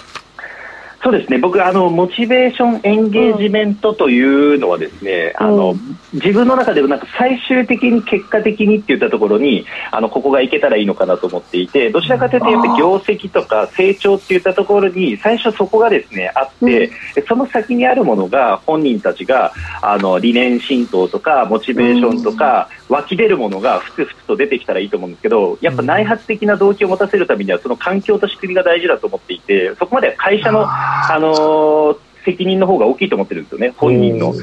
[1.04, 1.40] そうですね。
[1.40, 5.76] 僕あの、モチベーションエンゲージメントというのはですね、うん、あの
[6.14, 30.68] 自分の中ではなんか最終的に結果的にっていったところにあのここがいけたらいいのかなと思っていてどちらかというとやっぱ業績とか成長っていったところに最初そこがですねあって、うん、その先にあるものが本人たちがあの理念浸透とかモチベーションとか、湧き出るものがふつふつと出てきたらいいと思うんですけどやっぱ内発的な動機を持たせるためにはその環境と仕組みが大事だと思っていてそこまで会社の
[31.10, 34.34] あの責任の方が大きいと思ってるんですよね、本人の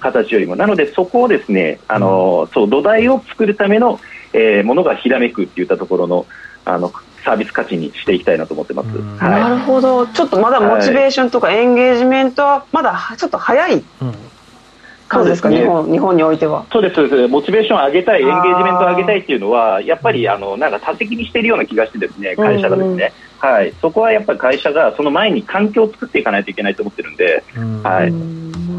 [0.00, 0.56] 形よりも。
[0.56, 4.00] なので、そこをですね、あのそう土台を作るための、
[4.32, 6.26] えー、ものがひらめくっていったところの
[6.64, 6.92] あの
[7.24, 8.88] サービス価値にしていきたいなと思ってます。
[8.88, 13.82] はい、なるほど、ちょっとまだモチベーションとかエンゲージメントはまだちょっと早い。
[15.08, 16.64] 感じですか、ね、日本日本においては。
[16.72, 17.28] そうです、そうです。
[17.28, 27.44] モチベーションを上げたい、エンゲージメントを上げたいっていうのは、やっぱりあのなんか多責にしているような気がして、ですね会社がですね、はい、そこはやっぱり会社がその前に環境を作っていかないといけないと思ってるんで、
[27.82, 28.12] はい、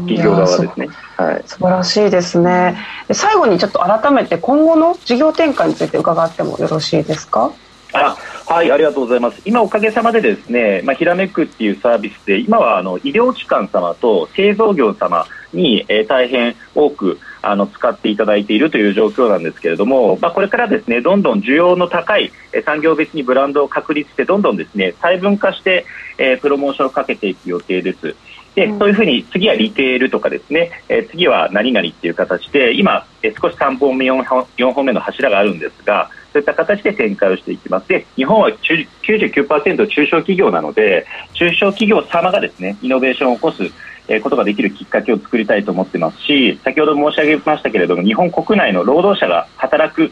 [0.06, 2.76] 企業側ですね、はい、素晴らしいですね。
[3.12, 7.52] 最後にちょっと改めて今後の事業展開について伺ってもよろしいですか？
[7.92, 8.16] あ
[8.46, 9.40] はい、ありがとうございます。
[9.44, 22.32] 今おかげさまでですね、まあ、ひらめくっていうサービスで、今はあの医療機関様と製造業様に、えー、大変多くあの使っていただいているという状況なんですけれども、まあ、これからですねどんどん需要の高い
[22.64, 25.86] 産業別にブランドを確立してどんどんですね細分化して、
[26.18, 28.14] えー、プロモーションをかけていく予定です。
[28.58, 37.88] でそういうふうに次はリテールとかですね、えー、次は何々っていう形で今、えー、少し3本目4本 ,4 本目の柱があるんですがそういった形で展開をしていきます。
[37.88, 43.62] で日本は99%中小企業なので中小企業様がですねイノベーションを起こす
[44.08, 50.10] えことができるきっかけを作りたいと思ってますし先ほど申し上げましたけれども日本国内の労働者が働く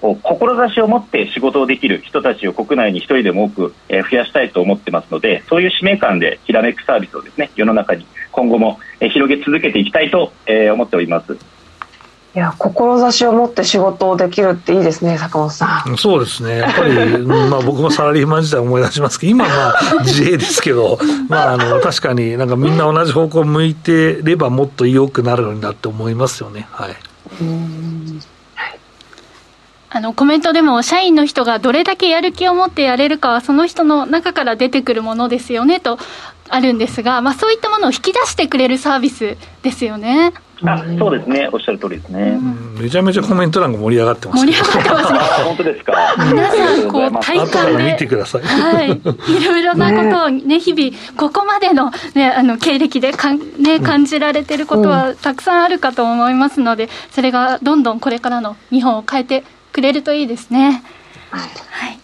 [0.00, 10.32] 志を持って仕事をできる人たちを国内に一人でも多く増やしたいと思ってますのでそういう使命感でひらめくサービスをですね世の中に今後も広げ続けていきたいと
[10.72, 11.36] 思っております。
[12.34, 15.96] いや志を持って仕事をできるっていいですね坂本さん。
[15.96, 16.58] そうですね。
[16.58, 19.74] やっぱり、まあ、僕もサラリーマン時代思い出しますけど今は
[20.04, 26.68] 自営ですけど、まあ、あの確かになんかみんな同じ方向を向いてればもっと良くなるのになって思いますよね。
[26.70, 26.96] はい
[29.90, 35.98] あのコメントでも社員の人がどれだけやる気を持ってやれるかはその人の中から出てくるものですよねと
[36.50, 40.32] あるんですが、まあ、そういったものを引き出してくれるサービスですよね。
[40.60, 42.36] あそうですね、おっしゃる通りですね、
[42.80, 60.82] めちゃめちゃコメント欄が盛り上がってます、盛り上がってますね、 本当ですか、皆さん、こう体感で、見てください、はい、いろいろなことをね、日々、ここまでの,、ね、あの経歴でかん、ね、感じられてることはたくさんあるかと思いますので、それがどんどんこれからの日本を変えてくれるといいですね。
[61.30, 61.44] は
[61.90, 61.98] い、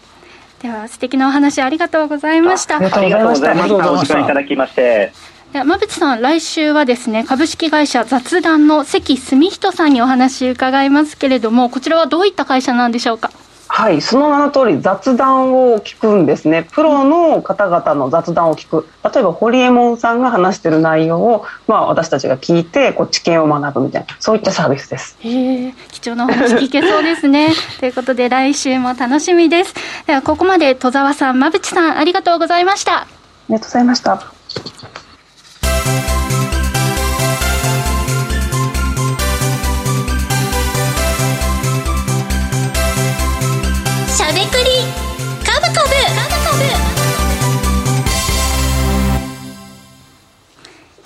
[0.61, 2.77] では素敵なお話ありがとうございました。
[2.77, 3.91] ありがとうございました。
[3.91, 5.11] お時間いただきまして。
[5.53, 13.31] 馬淵さん、来週はですね、株式会社雑談の関澄人さんにお話伺いますけれども、こちらはどういった会社なんでしょうか？
[13.67, 16.67] はい、その名の通り雑談を聞くんですね。
[16.71, 18.87] プロの方々の雑談を聞く。
[19.03, 25.17] 例えば、ホリエモンさんが話している内容を、まあ、私たちが聞いて、こう、知見を学ぶみたいな、そういったサービスです。
[25.19, 27.53] へ貴重なお話聞けそうですね。
[27.79, 29.73] ということで、来週も楽しみです。
[30.05, 33.01] では、ここまで戸沢さん、馬淵さん、ありがとうございました。
[33.01, 33.07] あ
[33.49, 34.21] りがとうございました。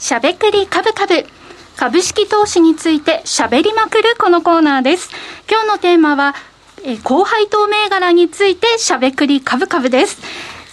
[0.09, 1.23] しゃべくりカブカブ。
[1.75, 5.11] 株式投資についてしゃべりまくるこのコーナーです。
[5.47, 6.33] 今日のテーマは、
[6.83, 10.19] えー、高配当銘柄についてしゃべくり株株です。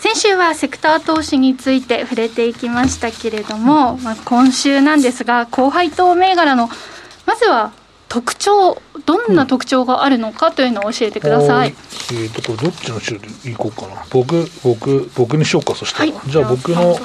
[0.01, 6.71] 先週はセクター投資について触れていきましたけれども、まあ、今週なんですが、高配当銘柄の、
[7.27, 7.73] まずは
[8.09, 11.71] 特徴、どんな特徴があるのかというのを教えてください。
[11.71, 14.05] うん、えーと、これどっちの資料でいこうかな。
[14.11, 16.13] 僕、僕、僕にしようか、そしたら。
[16.13, 16.99] はい、じゃあ僕の、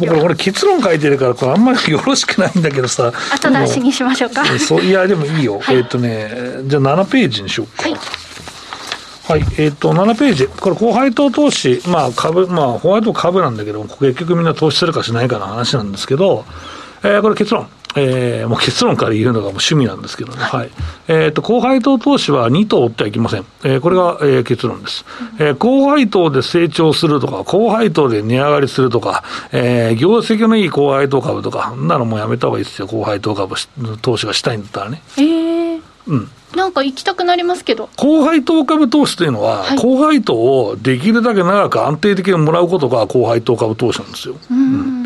[0.00, 3.12] 僕これ結論書いてるから、これあんまりよろしくないんだけどさ。
[3.32, 4.44] 後出しにしましょうか。
[4.58, 5.58] そういや、でもいいよ。
[5.58, 6.30] はい、えっ、ー、とね、
[6.64, 7.88] じゃあ7ページにしようか。
[7.88, 8.22] はい
[9.24, 10.48] はい、えっ、ー、と、7ページ。
[10.48, 16.44] これ、高配当投資、まあ、株、まあ、ホワイト株なんだけども、結局みんな投資するかしないかの話なんですけど、
[17.04, 17.68] えー、これ結論。
[17.96, 20.38] えー、もう結論から言うのがもう趣味なんですけどね。
[20.38, 20.70] はい。
[21.08, 23.44] えっ、ー、と、高配当投資は2等追ってはいけません。
[23.64, 25.04] えー、これが、えー、結論です。
[25.38, 32.86] えー、高配当で成長するとか、高配当で値上がりするとか、えー、業績のいい高配当株とか、ならもうやめた方がいいですよ。
[32.86, 33.54] 高配当株
[34.00, 35.02] 投資がしたいんだったらね。
[35.18, 35.82] ええー。
[36.06, 36.30] うん。
[36.56, 37.88] なんか行きたくなりますけど。
[37.96, 44.36] 高配当株投資というのは、はい、高配当をできるだけ長く安定的にもらうことが高配当株投資なんですよ。
[44.50, 45.01] うん、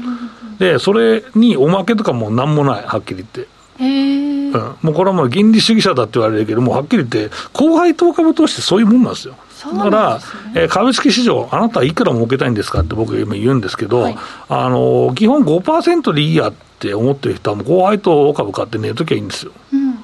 [0.59, 3.49] で、それにおまけとかもなんもない、はっきり言って。
[3.79, 9.37] へうん、もうこれはもう原理主義者だって言われるけども、はっきり言って、高配当株投資ってそういうもんなんですよ。
[9.75, 10.21] だから、
[10.55, 19.53] えー、株式市場、あなたはいくら儲けたいんですかって僕今言うんですけど、はい、あの基本5%でいいやって思ってる人は、もう高配当株買って寝るときはいいんですよ。
[19.73, 19.96] うん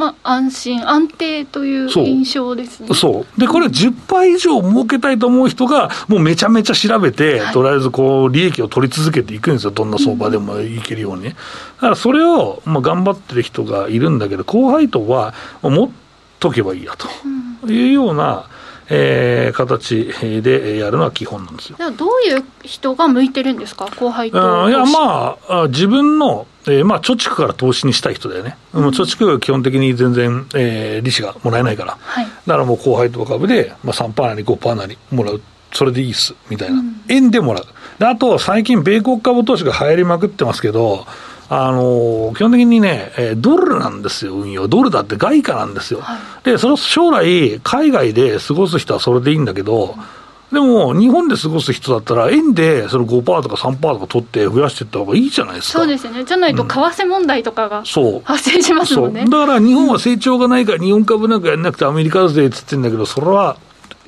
[0.00, 2.88] まあ、安心、安定という印象ですね。
[2.94, 11.36] そうで、これ、10倍以上儲けたいと思う人が、もうめちゃめちゃ調べて、はい、とりあえずこう利益を取り続けていくんですよ、どんな相場でもいけるようにね。
[11.76, 15.90] だからそれを、まあ、頑張ってる人がいるんだけど、高配当は持っ
[16.38, 18.46] とけばいいやというような。
[18.92, 21.76] えー、形でやるのは基本なんですよ。
[21.92, 24.68] どういう人が向いてるんですか、後輩と。
[24.68, 28.56] いや、まあ、自分の、えー、まあ、貯蓄から投資にしたい人だよね。
[28.72, 31.96] うん、貯蓄は基本的に全然、えー、利子がもらえないから。
[32.00, 35.40] はい、だからもう後輩と株で、まあ、3%なり5%なりもらう。
[35.72, 36.80] それでいいっす、みたいな。
[36.80, 37.64] うん、円でもらう。
[37.98, 41.06] であと、最近、米国株投資が流行りまくってますけど、
[41.48, 44.68] あの、基本的にね、ドルなんですよ、運用。
[44.68, 46.00] ドルだって外貨なんですよ。
[46.00, 49.96] はい、で、それ将来、海外で過ごす人はそれでいいんだけど、
[50.52, 55.78] でも、日本で過ごす人だったら、円でその5%とか3%とか取って増やしていった方がいいじゃないですか。
[55.78, 56.24] そうですね。
[56.24, 57.84] じゃないと、為替問題とかが、
[58.24, 63.56] 発生しますもんね、だから日本は成長がないから、日本株なんかやんなくて、アメリカ税っつってんだけど、それは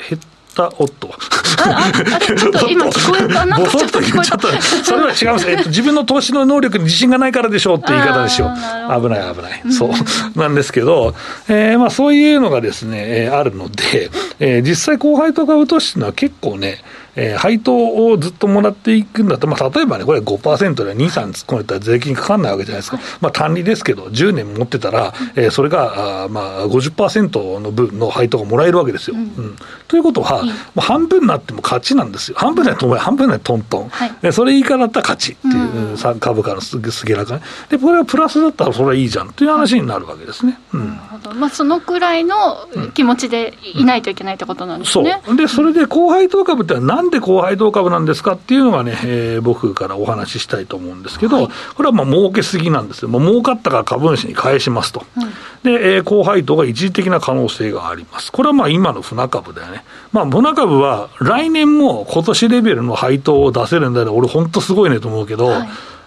[0.09, 0.23] 減っ
[0.53, 1.09] たおっと。
[1.09, 3.57] ちょっと今聞こえたな。
[3.59, 4.63] と言っちゃった。
[4.63, 5.51] それは違います。
[5.51, 8.49] えっと、自分の投資の能力に自信がないからでしょうって言い方ですよ。
[8.49, 9.73] 危ない危ない。
[9.73, 10.39] そう。
[10.39, 11.15] なんですけど、
[11.49, 16.83] えー、まあそういうのがですね、えー、あるので、えー、実際後輩と株投資のは結構ね、
[17.17, 22.99] えー、配当をずっともらっていくんだと、まあ、例えばね、これ5%で2、3突っ込めたら税金かかんないわけじゃないですか。
[23.21, 29.17] まあ、単利ですけど、10年持ってたら、えー、それが、あまあ50%の分の配当がもらえるわけですよ。
[29.17, 29.57] うん、うん、
[29.89, 32.37] ということは、もう半分になっても勝ちなんですよ。
[32.39, 33.89] 半分なと半分なトントン。
[33.89, 37.43] はい、それ以下だったら勝ちっていう、うん、株価のすすげらかね。
[37.69, 40.59] で、これはプラスだったらそれはいいじゃんという話になるわけですね。
[40.73, 40.99] うん。
[41.35, 45.21] まあ、そのくらいの気持ちでいないといけないってことなんですね。
[45.25, 45.37] そう。
[45.37, 53.09] で、それで高配当株って何で高配当株なんですかっていうのがね、えー、僕からお話ししたいと思うんですけど、はい、これはまあ儲けすぎなんですよ。
[53.09, 55.05] もう儲かったから株主に返しますと。
[55.17, 55.23] うん、
[55.65, 58.31] で、えー、高配当が一時的な可能性があります。
[58.31, 59.85] これはまあ今の船株だよね。
[60.13, 65.67] まあ船株は来年も今年レベルの配当を出せるんだら、俺本当すごいねと思うけど、は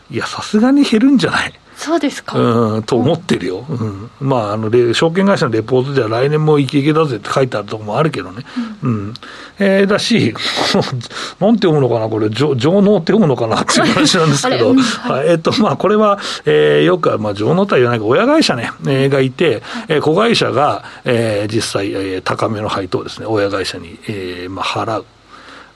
[0.09, 2.39] い、いや、さすがに減るんじゃないそうですか。
[2.39, 3.65] うん、と思ってるよ。
[3.69, 4.09] うん。
[4.19, 8.43] まあ、あの、証券会社のレポートでは来年もイケイケだぜって書いてあるところもあるけどね。
[8.81, 8.91] うん。
[8.91, 9.13] うん、
[9.59, 10.33] えー、だし、
[11.39, 14.73] なんて読むのかな、これ、上納って読むのかなっていう話なんですけど、
[15.03, 25.05] はい、えっ、と、まあ、これは、えー、よく、まあ、上納とは言わないか、親会社ね、えー、がいて、えー、子会社が、えー、実際、えー、高めの配当ですね、親会社に、えー、まあ、払う。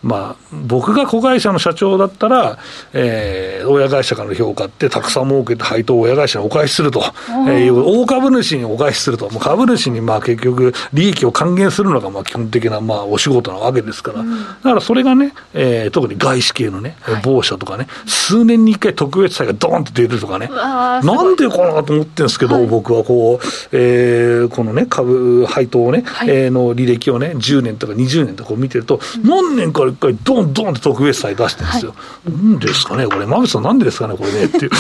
[0.02, 2.58] まあ、僕が子会社の社長だったら、
[2.94, 31.92] えー、親会社からの評価ってたくさん儲けて配当を親会社にお返しすると、えー、大株主にお返しすると、もう株主にまあ結局、利益を還元するのがまあ基本的なまあお仕事なわけですから、うん、だからそれがね、えー、特に外資系のね、某社とかね、数年に一回特別債がドーンと出るとかね、なんでかなと思ってるんですけど、はい、僕はこう、えー、このね、株配当をね、はい、えー、の履歴をね、10年とか20年とか見てると、何年か一回ドンドンって特別祭出してるんですよ。
[31.92, 34.72] はい、なんですかねこれ、馬渕さんなんでですかねこれねっていう。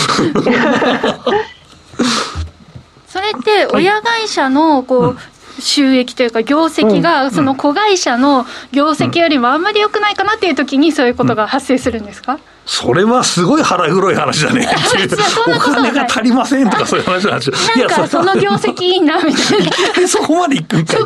[3.07, 5.17] それって親会社のこう、
[5.59, 12.39] 収益というか業績がその子会社の業績よりもあんまり良くないかなっていう時にそういうことが発生するんですか、
[12.69, 14.67] それはすごい腹黒い話だね。
[15.47, 17.55] お金が足りませんとかそういう話なんですよ。
[17.77, 19.71] なんかその業績いいなみたいな。
[20.07, 20.99] そこまでいくんかい。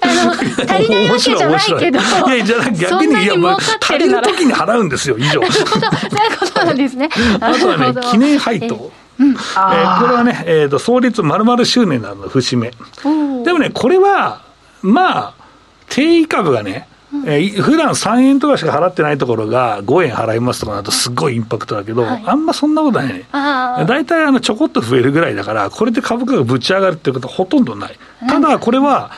[0.00, 1.98] あの、足りないわけじゃないけど。
[1.98, 5.42] いや、じゃあ逆に、いや、もう足りる時に払うんですよ、以上。
[5.50, 5.64] そういう
[6.38, 7.08] ことなんですね。
[7.40, 8.92] あとはね、記念配当。
[9.18, 12.70] うん、えー、これはね、えーと、創立丸々周年なの節目。
[13.44, 14.42] でもね、これは、
[14.82, 15.34] まあ、
[15.88, 16.88] 定位株がね、
[17.26, 23.26] えー、普段3円とかしか払ってないところが5円払いますとかなるとすごいインパクトだけど、はい、あんまそんなことないね。
[23.32, 27.98] 大体あのちょこっと増えるぐらいだから、これで株価がぶち上がるっていうことはほとんどない。
[28.28, 29.10] ただこれは、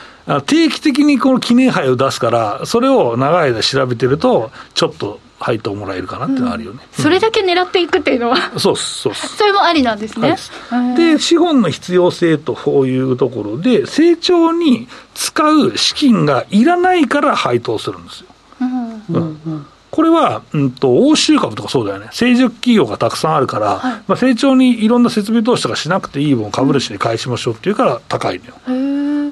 [0.47, 10.37] 定期的にこの記念杯を出すから、それを長い間調べてると、ちょっと配当もらえるかなっていうのはあるよね、うん、それだけ狙っていくっていうのは、そうそうそれもありなんですね。
[10.69, 18.27] はい、で、資本の必要性とこういうところで、成長に使う資金がいらないから配当するんですよ。
[18.61, 28.55] うんうんこれは、うんと、欧州株とかそうだよね、成熟企業がたくさんあるから、はい、まあ、成長にいろんな設備投資とかしなくていい分、株主に返しましょうっていうから高いのよ。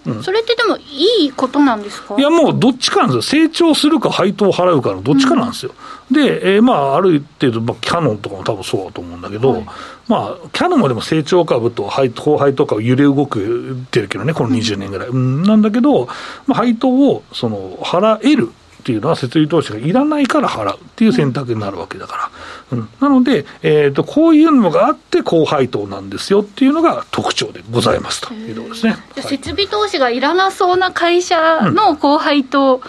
[0.06, 2.16] うん、それってでも、いいことなんですか？
[2.18, 5.72] いや、もうどっちかなんですよ、成長するか配当を払うかのどっちかなんですよ。
[6.10, 9.66] うん、で、えー、まあ、ある程度、まあ、キャノンとかも多分そうだと思うんだけど、はい、
[10.08, 15.08] まあ、キャノンもでも成長株と配高配当株揺れ動くてるけどね、この20年ぐらい。
[15.08, 16.06] うん、なんだけど、
[16.46, 18.50] まあ、配当をその払える。
[18.88, 22.30] っていうのは設備投資がいらないから払うっていう選択になるわけだか
[22.72, 32.80] ら、うん、なので、えーと、こういうのがあって高配当なんですよっていうのが特徴でございますというところですね、はい、設備投資がいらなそうな会社の高配当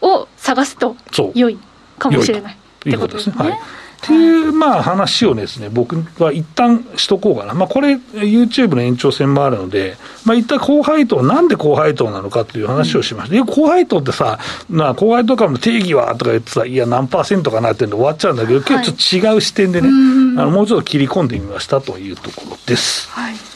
[0.00, 0.96] を探すと
[1.34, 1.58] 良い
[1.98, 3.36] かもしれない、ってことですね。
[3.36, 3.60] はい
[4.02, 7.54] っていう、まあ、話をですね、僕は一旦しとこうかな。
[7.54, 13.36] まあ、これ、YouTube の延長線もあるので、まあ、一旦高配当、なんで高配当なのかっていう話をしました。
[13.36, 14.38] うん、高配当ってさ、
[14.68, 23.08] まあ、高配当株の定義はとか言ってさ、いや、何パーセントかなってんで終わっちゃうんだけど、今日ちょっと違う視点でね、あのもうちょっと切り込んでみましたというところです。
[23.10, 23.53] はい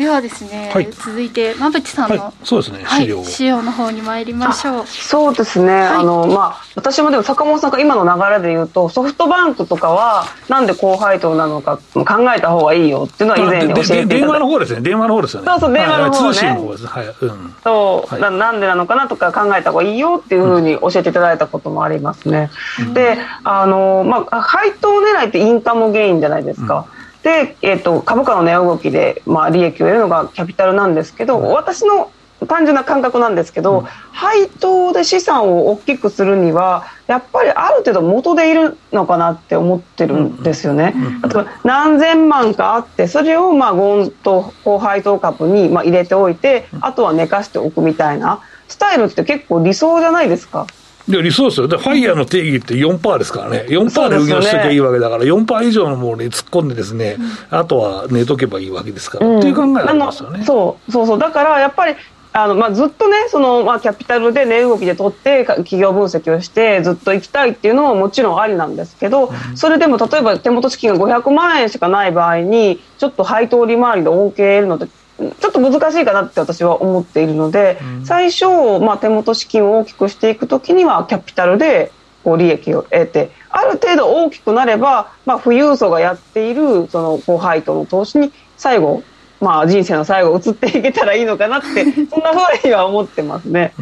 [0.00, 2.86] ではですね、はい、続いて馬淵さんの、はい、そうですね。
[2.88, 4.86] 資料、はい、資料の方に参りましょう。
[4.86, 12.02] そうですね、あのまあ私もでも坂本さんが今の流れで言うとソフトバンクとかはなんで高配当なのか考
[12.34, 14.80] えた方がいいよっていうのは以前に教えていた電話の方ですね。
[14.80, 15.48] 電話の方ですよね。
[15.50, 16.86] そうそう電話の方ね、通信の方です。
[16.86, 22.48] はい、うん、そう、ななんでなのかなとか考えた方がいいよっていうふうに教えていただいたこともありますね、
[22.80, 32.10] うん、であのまあ配当狙いってインカムゲインじゃないですか、うんで、えーと、株価の値動きで、まあ、利益を得るのがキャピタルなんですけど、私の
[32.46, 40.94] 単純な感覚なんですけど、うん、配当で資産を大きくするにはやっぱりある程度元でいるのかなって思ってるんですよね。
[41.22, 50.66] 例えば何千万かあってそれをまあゴンと高配当株にまあ入れておいてあとは寝かしておくみたいなスタイルって結構理想じゃないですか。
[51.08, 51.68] 理想ですよ。
[51.68, 53.66] で、ファイヤーの定義って4%ですからね。
[53.68, 57.16] 4%で運用しときゃいいわけだから、4%以上のものに突っ込んでですね、
[57.50, 60.44] うん、あとは寝とけばいいわけですから、うん、っていう考えがありますよね。
[60.44, 61.18] そうそうそう。
[61.18, 61.94] だから、やっぱり、
[62.32, 74.99] あのまあ、ずっとね、そのまあ、キャピタルで値動きで取って、企業分析をして、ずっと行きたいっていうのももちろんありなんですけど、うん、それでも例えば手元資金が500万円しかない場合に、ちょっと配当利回りで恩恵を得るのって
[75.40, 78.46] ちょっと難しいかなって私は思っているので、うん、最初、
[78.80, 81.92] まあ、手元資金を大きくしていくときにはキャピタルで
[82.24, 89.02] こう利益を得てある程度大きくなれば、まあ、富裕層がやっているその高配当の投資に最後、
[89.40, 93.72] まあ、人生の最後移っていけたらいいのかなってそんなふうには思ってますね。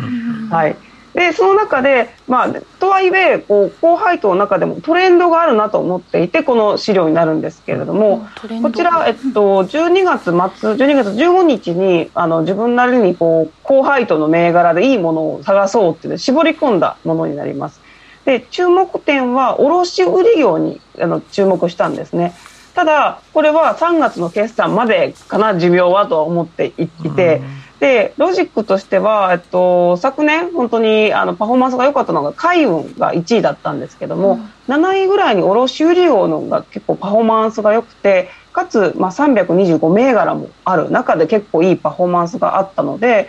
[0.50, 0.76] はい
[1.14, 8.28] でその中で、まあ、とはいえこう高配当の中でもトレンドがあるなと思っていてこの資料になるんですけれども、
[8.62, 17.80] こちら、えっと、12月末12月15日にあの自分なりにこう高配当の銘柄でいいものを探そうっていう、絞り込んだものになります。
[18.24, 22.34] で注目点は卸売業にあの注目したんですね。
[22.74, 27.40] ただ、これは3月の決算までかな、寿命はとは思っていて、
[27.80, 43.28] でロジックとしては、えっと、昨年、本当にあのパフォーマンスが良かったのが海運が1位だったんですけども、うん、7位ぐらいに卸売業のが結構パフォーマンスが良くてかつ、まあ、325銘柄もある中で結構いいパフォーマンスがあったので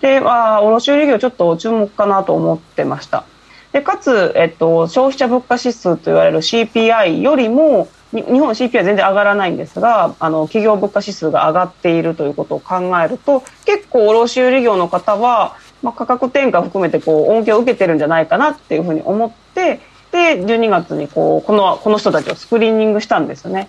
[0.00, 3.24] で、まあ、卸売業ちょっと注目かなと思ってました。
[3.72, 7.88] でかつ、えっと、消費者物価指数といわれる CPI よりも
[8.22, 19.80] 日本 CPI は全然上がらないんですがあの企業物価指数が上がっているということを考えると結構卸売業の方は、まあ、価格転嫁含めてこう恩恵を受けてるんじゃないかなっていうふうに思って
[20.12, 23.68] で12月にこうこのこの人たちをスクリーニングしたんですよね。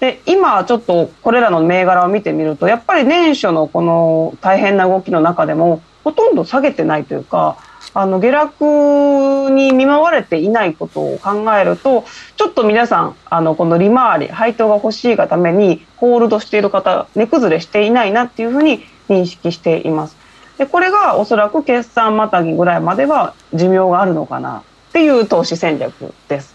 [0.00, 7.56] で今ちょっとこれらの銘柄を見てみるとやっぱり年初のこの大変な動きの中でもほとんど下げてないというか
[7.94, 12.04] あの下落に見舞われていないことを考えると
[12.36, 20.16] ちょっと皆さんあのこの利回り配当が欲しいがためにホールドしている方値崩れしていないなっていうふうに認識しています。
[20.58, 26.54] でこれがおそらく決算またぎぐらいまでは寿命があるのかなっていう投資戦略です。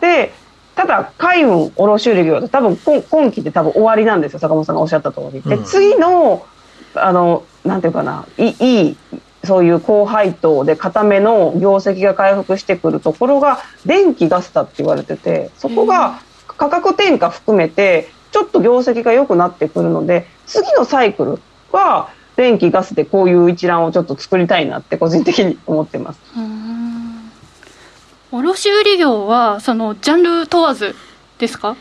[0.00, 0.32] で
[0.76, 5.42] ただ海運卸売業は多分今期で多分終わりなんですよ坂本さんがおっしゃった通り。
[5.42, 6.46] で次の
[6.94, 8.96] あのなんていうかないい
[9.44, 21.38] そういう高配当で固めの業績が回復してくるところが電気ガスだって言われててそこが価格転嫁含めてちょっと業績が良くなってくるので次のサイクル
[21.72, 26.20] は電気ガスでこういう一覧をちょっと作りたいなって個人的に思ってます。
[28.30, 30.94] 卸売業はそのジャンル問わず
[31.38, 31.76] ですか？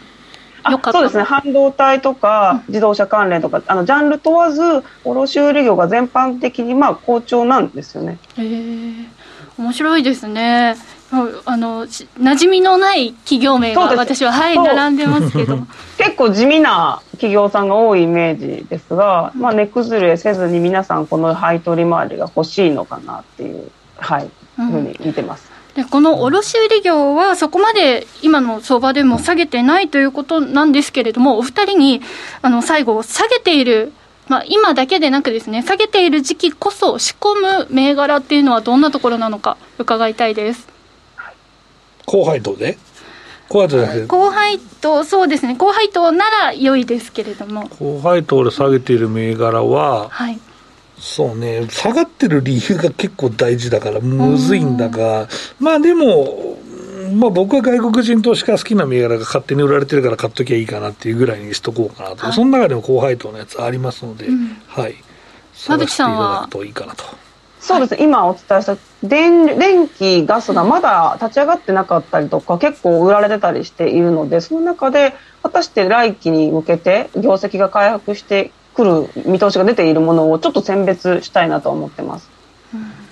[0.91, 1.23] そうですね。
[1.23, 8.17] 半導体とか自動車関連とか、あのジャンル問わず卸売業が全般的にまあ好調なんですよね。
[8.37, 9.17] へえ
[9.57, 10.75] 面白いですね。
[11.09, 12.07] あの馴
[12.37, 15.59] 染みのない企業名が私ははい並んでますけど。
[15.97, 25.46] 結構地味な企業さんが多いイメージですが、まあ、値崩れせずに皆さんこの配当利回りが欲しいのかなっていう、はい、ふうに見てます。
[25.77, 32.01] でこの卸売業はそこまで今の相場でも下げてないということなんですけれども、お二人に
[32.41, 33.93] あの最後、下げている、
[34.27, 40.67] まあ、今だけでなくですね、下げている時期こそ仕込む銘柄っていうのはどんなところなのか伺いたいです。
[42.07, 42.79] 高配当で
[43.47, 44.07] 高配当じゃなくて。
[44.07, 47.69] 高配当、そうですね、高配当なら良いですけれども。
[47.77, 50.39] 高配当で下げている銘柄は、はい、
[50.99, 55.27] そうね、下がってる理由が結構大事だから、むずいんだが、
[55.59, 56.57] まあでも、
[57.13, 64.95] まあ、僕は外国人投資家好きな銘柄が勝手に売られてるから買っときゃいいかなっていうぐらいにしとこうかなと、はい、その中でも高配当のやつありますので、うん、はい、
[65.53, 67.05] 探していただくといいかなと。
[67.59, 67.95] そうです。
[67.95, 82.29] ね、今お伝えした電電気、ガスがまだ立ち上がってなかったりとか、結構売られてたりしているので、その中で、果たして来期に向けて業績が回復して来る見通しが出ているものをちょっと選別したいなと思ってます。
[82.73, 83.07] うん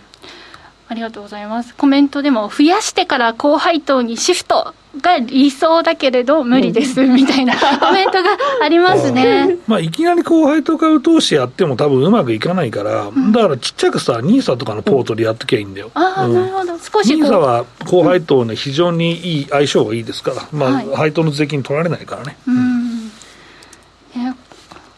[0.88, 1.74] ありがとうございます。
[1.76, 8.30] コメントでも、増やしてから高配当にシフトが理想だけれど無理です、みたいな コメントが
[8.62, 9.58] ありますね。
[9.66, 15.90] まあ、いきなり高配当株投資やっても多分うまくいかないから、うん、だからちっちゃくさ、ニーサとかのポートでやっときゃいいんだよ。
[15.96, 16.74] うん、ああ、なるほど。
[16.78, 22.38] 少しニーサは高配当ね、非常にいい相性がいいですから、まあ、はい、配当の税金取られないからね。
[22.48, 22.85] うん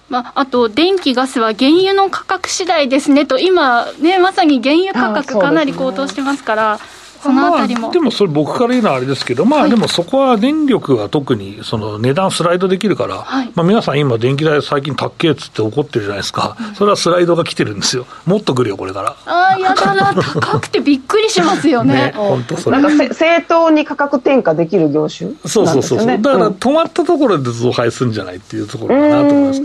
[0.10, 6.80] まあ、あと、電気、ガスは原油の価格次第ですねと、今、ね、まさに原油価格、かなり高騰してますから。
[7.22, 19.16] そのあたりも、まあ、でもそれ、僕から言うのはあれですけど、まあ、でもそこは電力が特にその値段スライドできるから、はい、まあ、皆さん、今、電気代、最近、高えっつって怒ってるじゃないですか、それはスライドが来てるんですよ、もっとくるよ、これから。
[19.26, 22.14] ああ、やだな、 高くてびっくりしますよね。
[22.16, 22.82] 本当それ。
[22.82, 29.62] なんか正当に価格転嫁できる業種、ね、そうそうそうそう、だから止まったところで増配するんじゃないっていうところかなと思います。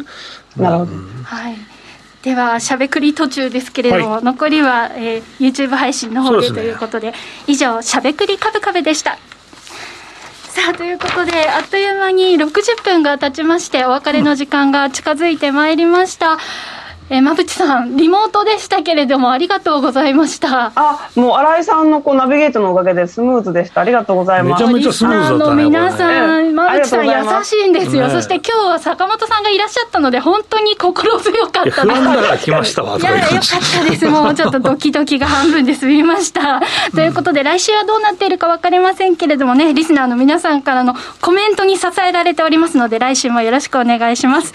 [0.57, 0.93] なるほど。
[1.25, 1.72] はい
[2.23, 7.19] では、しゃべくり途中ですけれども、はい、残りは、えー、YouTube 配信の方でということで、でね、
[7.49, 9.19] 以上、しゃべくりカブカブでした。
[10.49, 16.33] さあ、ということで、あっという間に60分が経ちまして、お別れの時間が近づいてまいりました。
[16.33, 16.39] うん
[17.11, 20.73] えー、馬淵さん、リモートでしたけれども、ありがとうございました。
[20.75, 23.81] あ、もう新井さんのこうナビゲートのおかげでスムーズでした。
[23.81, 24.63] ありがとうございます。
[24.63, 25.65] めちゃめちゃスムーズだったね。
[25.65, 28.09] 皆さん、馬淵さん優しいんですよ。
[28.09, 31.81] そして今日は坂本さんがいらっしゃったので、本当に心強かったです。
[31.81, 32.99] 不安だから来ましたわ。
[32.99, 34.07] いや、よかったです。
[34.09, 36.61] もうちょっとドキドキが半分で済みました。
[36.95, 44.55] ということで、来週はどうなっているか分かりませんけれどもね、リスナーの皆さんからのコメントに支えられておりますので、来週もよろしくお願いします。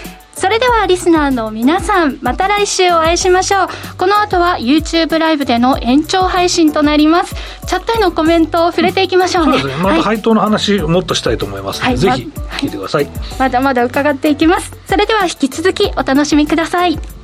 [0.41, 3.67] それではリスナーの皆さんまた来週お会いしましょう。
[3.95, 7.35] この後は YouTube ライブでの延長配信となります。
[7.67, 9.83] チャットへのコメントを触れていきましょうね、そうですね。
[9.83, 12.23] また配当の話、もっとしたいと思いますので、はい、ぜ
[12.57, 14.71] ひ聞いてください、まだまだ伺っていきます。
[14.87, 17.20] それでは引き続きお楽しみください